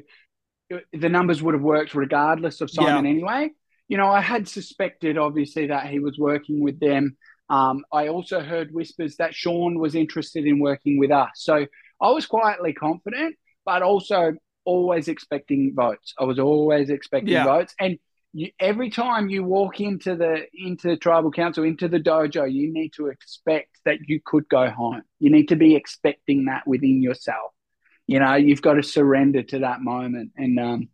the 0.92 1.08
numbers 1.08 1.42
would 1.42 1.54
have 1.54 1.62
worked 1.62 1.94
regardless 1.94 2.60
of 2.60 2.70
Simon 2.70 3.04
yeah. 3.04 3.10
anyway. 3.10 3.50
You 3.88 3.96
know, 3.96 4.08
I 4.08 4.20
had 4.20 4.48
suspected 4.48 5.18
obviously 5.18 5.66
that 5.66 5.86
he 5.86 5.98
was 5.98 6.18
working 6.18 6.62
with 6.62 6.78
them. 6.78 7.16
Um, 7.48 7.84
I 7.92 8.08
also 8.08 8.40
heard 8.40 8.72
whispers 8.72 9.16
that 9.16 9.34
Sean 9.34 9.78
was 9.80 9.96
interested 9.96 10.46
in 10.46 10.60
working 10.60 10.98
with 10.98 11.10
us. 11.10 11.30
So 11.36 11.66
I 12.00 12.10
was 12.10 12.26
quietly 12.26 12.72
confident, 12.72 13.36
but 13.64 13.82
also 13.82 14.34
always 14.64 15.08
expecting 15.08 15.74
votes. 15.74 16.14
I 16.18 16.24
was 16.24 16.38
always 16.38 16.90
expecting 16.90 17.32
yeah. 17.32 17.44
votes. 17.44 17.74
And 17.80 17.98
you, 18.32 18.50
every 18.60 18.90
time 18.90 19.28
you 19.28 19.42
walk 19.42 19.80
into 19.80 20.14
the 20.14 20.46
into 20.54 20.96
tribal 20.96 21.32
council, 21.32 21.64
into 21.64 21.88
the 21.88 21.98
dojo, 21.98 22.50
you 22.50 22.72
need 22.72 22.92
to 22.96 23.08
expect 23.08 23.80
that 23.84 23.98
you 24.06 24.20
could 24.24 24.48
go 24.48 24.70
home. 24.70 25.02
You 25.18 25.30
need 25.30 25.48
to 25.48 25.56
be 25.56 25.74
expecting 25.74 26.44
that 26.44 26.64
within 26.64 27.02
yourself 27.02 27.50
you 28.10 28.18
know, 28.18 28.34
you've 28.34 28.60
got 28.60 28.74
to 28.74 28.82
surrender 28.82 29.44
to 29.44 29.60
that 29.60 29.82
moment. 29.82 30.32
And 30.36 30.58
um, 30.58 30.88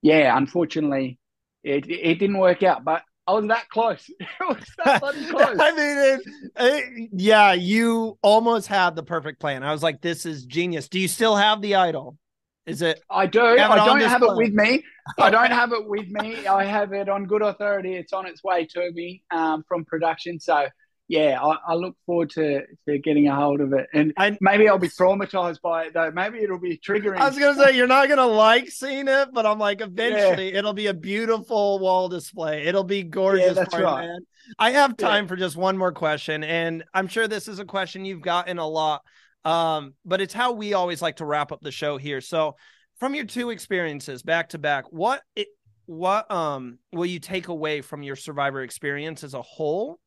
yeah, 0.00 0.34
unfortunately, 0.34 1.18
it 1.62 1.86
it 1.90 2.18
didn't 2.18 2.38
work 2.38 2.62
out. 2.62 2.84
But 2.84 3.02
I 3.26 3.32
was 3.32 3.46
that 3.48 3.68
close. 3.68 4.08
it 4.20 4.26
was 4.40 4.64
that 4.82 5.02
close. 5.02 5.58
I 5.60 5.70
mean, 5.72 5.98
it, 5.98 6.20
it, 6.56 7.10
yeah, 7.12 7.52
you 7.52 8.18
almost 8.22 8.66
had 8.66 8.96
the 8.96 9.02
perfect 9.02 9.40
plan. 9.40 9.62
I 9.62 9.72
was 9.72 9.82
like, 9.82 10.00
this 10.00 10.24
is 10.24 10.46
genius. 10.46 10.88
Do 10.88 10.98
you 10.98 11.06
still 11.06 11.36
have 11.36 11.60
the 11.60 11.74
idol? 11.74 12.16
Is 12.64 12.80
it? 12.80 13.02
I 13.10 13.26
do. 13.26 13.42
I 13.42 13.76
don't 13.84 14.00
have 14.00 14.22
it 14.22 14.34
with 14.34 14.54
me. 14.54 14.82
I 15.18 15.28
don't 15.28 15.50
have 15.50 15.72
it 15.72 15.86
with 15.86 16.08
me. 16.08 16.46
I 16.46 16.64
have 16.64 16.94
it 16.94 17.10
on 17.10 17.26
good 17.26 17.42
authority. 17.42 17.94
It's 17.94 18.14
on 18.14 18.24
its 18.24 18.42
way 18.42 18.64
to 18.64 18.90
me 18.92 19.22
um, 19.30 19.64
from 19.68 19.84
production. 19.84 20.40
So 20.40 20.66
yeah, 21.08 21.40
I, 21.42 21.56
I, 21.68 21.74
look 21.74 21.96
forward 22.04 22.30
to, 22.30 22.64
to 22.86 22.98
getting 22.98 23.28
a 23.28 23.34
hold 23.34 23.62
of 23.62 23.72
it. 23.72 23.86
And 23.94 24.12
I, 24.18 24.36
maybe 24.42 24.68
I'll 24.68 24.78
be 24.78 24.90
traumatized 24.90 25.62
by 25.62 25.84
it 25.84 25.94
though. 25.94 26.10
Maybe 26.10 26.40
it'll 26.40 26.58
be 26.58 26.76
triggering. 26.76 27.16
I 27.16 27.28
was 27.28 27.38
gonna 27.38 27.54
say 27.54 27.76
you're 27.76 27.86
not 27.86 28.10
gonna 28.10 28.26
like 28.26 28.68
seeing 28.68 29.08
it, 29.08 29.30
but 29.32 29.46
I'm 29.46 29.58
like 29.58 29.80
eventually 29.80 30.52
yeah. 30.52 30.58
it'll 30.58 30.74
be 30.74 30.88
a 30.88 30.94
beautiful 30.94 31.78
wall 31.78 32.10
display. 32.10 32.64
It'll 32.64 32.84
be 32.84 33.02
gorgeous. 33.02 33.46
Yeah, 33.46 33.52
that's 33.54 33.74
right. 33.74 34.06
Man. 34.06 34.20
I 34.58 34.72
have 34.72 34.98
time 34.98 35.24
yeah. 35.24 35.28
for 35.28 35.36
just 35.36 35.56
one 35.56 35.78
more 35.78 35.92
question, 35.92 36.44
and 36.44 36.84
I'm 36.92 37.08
sure 37.08 37.26
this 37.26 37.48
is 37.48 37.58
a 37.58 37.64
question 37.64 38.04
you've 38.04 38.20
gotten 38.20 38.58
a 38.58 38.68
lot. 38.68 39.02
Um, 39.46 39.94
but 40.04 40.20
it's 40.20 40.34
how 40.34 40.52
we 40.52 40.74
always 40.74 41.00
like 41.00 41.16
to 41.16 41.24
wrap 41.24 41.52
up 41.52 41.60
the 41.62 41.70
show 41.70 41.96
here. 41.96 42.20
So 42.20 42.56
from 43.00 43.14
your 43.14 43.24
two 43.24 43.48
experiences 43.48 44.22
back 44.22 44.50
to 44.50 44.58
back, 44.58 44.92
what 44.92 45.22
it 45.34 45.48
what 45.86 46.30
um 46.30 46.78
will 46.92 47.06
you 47.06 47.18
take 47.18 47.48
away 47.48 47.80
from 47.80 48.02
your 48.02 48.16
survivor 48.16 48.60
experience 48.60 49.24
as 49.24 49.32
a 49.32 49.40
whole? 49.40 49.98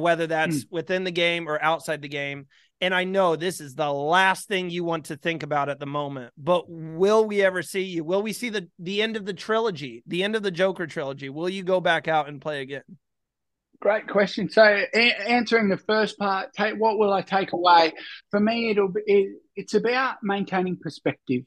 Whether 0.00 0.26
that's 0.26 0.64
mm. 0.64 0.70
within 0.70 1.04
the 1.04 1.10
game 1.10 1.48
or 1.48 1.62
outside 1.62 2.02
the 2.02 2.08
game. 2.08 2.46
And 2.80 2.94
I 2.94 3.04
know 3.04 3.36
this 3.36 3.60
is 3.60 3.74
the 3.74 3.90
last 3.90 4.48
thing 4.48 4.68
you 4.68 4.84
want 4.84 5.06
to 5.06 5.16
think 5.16 5.42
about 5.42 5.70
at 5.70 5.80
the 5.80 5.86
moment, 5.86 6.34
but 6.36 6.64
will 6.68 7.24
we 7.24 7.40
ever 7.42 7.62
see 7.62 7.82
you? 7.82 8.04
Will 8.04 8.22
we 8.22 8.34
see 8.34 8.50
the 8.50 8.68
the 8.78 9.00
end 9.00 9.16
of 9.16 9.24
the 9.24 9.32
trilogy, 9.32 10.02
the 10.06 10.22
end 10.22 10.36
of 10.36 10.42
the 10.42 10.50
Joker 10.50 10.86
trilogy? 10.86 11.30
Will 11.30 11.48
you 11.48 11.62
go 11.62 11.80
back 11.80 12.06
out 12.06 12.28
and 12.28 12.40
play 12.40 12.60
again? 12.60 12.82
Great 13.80 14.08
question. 14.08 14.48
So, 14.50 14.62
a- 14.62 15.30
answering 15.30 15.68
the 15.68 15.76
first 15.76 16.18
part, 16.18 16.52
take 16.54 16.74
what 16.74 16.98
will 16.98 17.12
I 17.12 17.22
take 17.22 17.52
away? 17.52 17.92
For 18.30 18.40
me, 18.40 18.70
it'll 18.70 18.88
be 18.88 19.00
it, 19.06 19.36
it's 19.54 19.74
about 19.74 20.16
maintaining 20.22 20.76
perspective. 20.76 21.44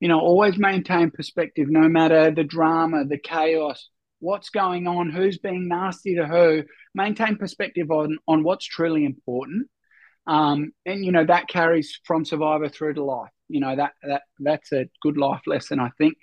You 0.00 0.08
know, 0.08 0.18
always 0.18 0.58
maintain 0.58 1.12
perspective, 1.12 1.68
no 1.70 1.88
matter 1.88 2.32
the 2.32 2.42
drama, 2.44 3.04
the 3.04 3.18
chaos, 3.18 3.88
what's 4.22 4.50
going 4.50 4.86
on, 4.86 5.10
who's 5.10 5.38
being 5.38 5.68
nasty 5.68 6.14
to 6.14 6.26
who, 6.26 6.62
maintain 6.94 7.36
perspective 7.36 7.90
on 7.90 8.18
on 8.26 8.42
what's 8.44 8.64
truly 8.64 9.04
important. 9.04 9.68
Um, 10.26 10.72
and 10.86 11.04
you 11.04 11.12
know 11.12 11.24
that 11.24 11.48
carries 11.48 11.98
from 12.04 12.24
survivor 12.24 12.68
through 12.68 12.94
to 12.94 13.04
life. 13.04 13.32
You 13.48 13.60
know 13.60 13.76
that 13.76 13.92
that 14.02 14.22
that's 14.38 14.72
a 14.72 14.88
good 15.02 15.18
life 15.18 15.42
lesson, 15.46 15.80
I 15.80 15.90
think. 15.98 16.14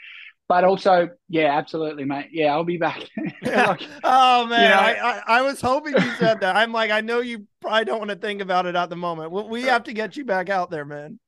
But 0.48 0.64
also, 0.64 1.10
yeah, 1.28 1.56
absolutely, 1.56 2.06
mate. 2.06 2.30
Yeah, 2.32 2.54
I'll 2.54 2.64
be 2.64 2.78
back. 2.78 3.04
like, 3.44 3.84
oh 4.04 4.48
man, 4.48 4.64
you 4.64 4.70
know, 4.70 5.06
I, 5.06 5.18
I, 5.18 5.22
I 5.40 5.42
was 5.44 5.62
hoping 5.62 5.94
you 5.94 6.12
said 6.18 6.40
that. 6.40 6.56
I'm 6.56 6.72
like, 6.72 6.90
I 6.90 7.02
know 7.02 7.20
you 7.20 7.46
probably 7.62 7.86
don't 7.86 8.00
want 8.00 8.10
to 8.10 8.16
think 8.16 8.42
about 8.42 8.66
it 8.66 8.76
at 8.76 8.90
the 8.90 8.96
moment. 8.96 9.32
We 9.32 9.64
have 9.64 9.84
to 9.84 9.94
get 9.94 10.18
you 10.18 10.26
back 10.26 10.50
out 10.50 10.72
there, 10.72 10.86
man. 10.86 11.20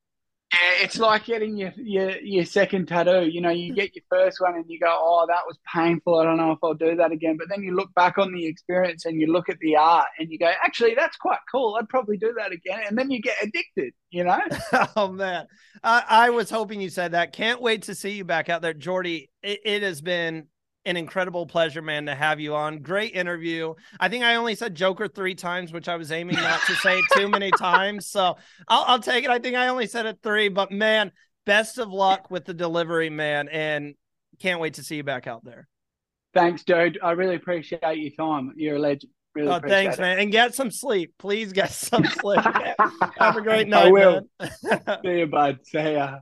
It's 0.54 0.98
like 0.98 1.24
getting 1.24 1.56
your, 1.56 1.72
your 1.76 2.10
your 2.18 2.44
second 2.44 2.86
tattoo. 2.86 3.26
You 3.26 3.40
know, 3.40 3.50
you 3.50 3.72
get 3.72 3.94
your 3.94 4.04
first 4.10 4.40
one 4.40 4.54
and 4.54 4.64
you 4.68 4.78
go, 4.78 4.88
"Oh, 4.88 5.24
that 5.26 5.42
was 5.46 5.58
painful. 5.72 6.18
I 6.18 6.24
don't 6.24 6.36
know 6.36 6.52
if 6.52 6.58
I'll 6.62 6.74
do 6.74 6.94
that 6.96 7.10
again." 7.10 7.36
But 7.38 7.48
then 7.48 7.62
you 7.62 7.74
look 7.74 7.92
back 7.94 8.18
on 8.18 8.32
the 8.32 8.46
experience 8.46 9.06
and 9.06 9.20
you 9.20 9.32
look 9.32 9.48
at 9.48 9.58
the 9.60 9.76
art 9.76 10.08
and 10.18 10.30
you 10.30 10.38
go, 10.38 10.52
"Actually, 10.62 10.94
that's 10.94 11.16
quite 11.16 11.38
cool. 11.50 11.76
I'd 11.78 11.88
probably 11.88 12.18
do 12.18 12.34
that 12.36 12.52
again." 12.52 12.80
And 12.86 12.98
then 12.98 13.10
you 13.10 13.22
get 13.22 13.36
addicted. 13.42 13.94
You 14.10 14.24
know? 14.24 14.40
oh 14.96 15.08
man, 15.08 15.46
I, 15.82 16.04
I 16.08 16.30
was 16.30 16.50
hoping 16.50 16.80
you 16.80 16.90
said 16.90 17.12
that. 17.12 17.32
Can't 17.32 17.62
wait 17.62 17.82
to 17.82 17.94
see 17.94 18.10
you 18.10 18.24
back 18.24 18.48
out 18.48 18.60
there, 18.60 18.74
Jordie. 18.74 19.30
It, 19.42 19.60
it 19.64 19.82
has 19.82 20.02
been 20.02 20.48
an 20.84 20.96
incredible 20.96 21.46
pleasure, 21.46 21.82
man, 21.82 22.06
to 22.06 22.14
have 22.14 22.40
you 22.40 22.54
on. 22.54 22.78
Great 22.78 23.14
interview. 23.14 23.74
I 24.00 24.08
think 24.08 24.24
I 24.24 24.34
only 24.34 24.54
said 24.54 24.74
Joker 24.74 25.08
three 25.08 25.34
times, 25.34 25.72
which 25.72 25.88
I 25.88 25.96
was 25.96 26.10
aiming 26.10 26.36
not 26.36 26.60
to 26.66 26.74
say 26.76 27.00
too 27.14 27.28
many 27.28 27.50
times. 27.52 28.06
So 28.06 28.36
I'll, 28.68 28.84
I'll 28.86 29.00
take 29.00 29.24
it. 29.24 29.30
I 29.30 29.38
think 29.38 29.56
I 29.56 29.68
only 29.68 29.86
said 29.86 30.06
it 30.06 30.18
three, 30.22 30.48
but 30.48 30.72
man, 30.72 31.12
best 31.46 31.78
of 31.78 31.90
luck 31.90 32.30
with 32.30 32.44
the 32.44 32.54
delivery, 32.54 33.10
man. 33.10 33.48
And 33.48 33.94
can't 34.40 34.60
wait 34.60 34.74
to 34.74 34.82
see 34.82 34.96
you 34.96 35.04
back 35.04 35.26
out 35.26 35.44
there. 35.44 35.68
Thanks, 36.34 36.64
dude. 36.64 36.98
I 37.02 37.12
really 37.12 37.36
appreciate 37.36 37.80
your 37.82 38.10
time. 38.18 38.52
You're 38.56 38.76
a 38.76 38.80
legend. 38.80 39.12
Really 39.34 39.48
oh, 39.48 39.60
thanks, 39.60 39.96
it. 39.96 40.00
man. 40.00 40.18
And 40.18 40.30
get 40.30 40.54
some 40.54 40.70
sleep. 40.70 41.14
Please 41.18 41.52
get 41.52 41.70
some 41.72 42.04
sleep. 42.04 42.40
Have 43.18 43.36
a 43.36 43.40
great 43.40 43.68
night. 43.68 43.86
I 43.86 43.90
will. 43.90 44.22
See 45.04 45.18
you, 45.18 45.26
bud. 45.26 45.58
See 45.64 45.92
ya. 45.92 46.18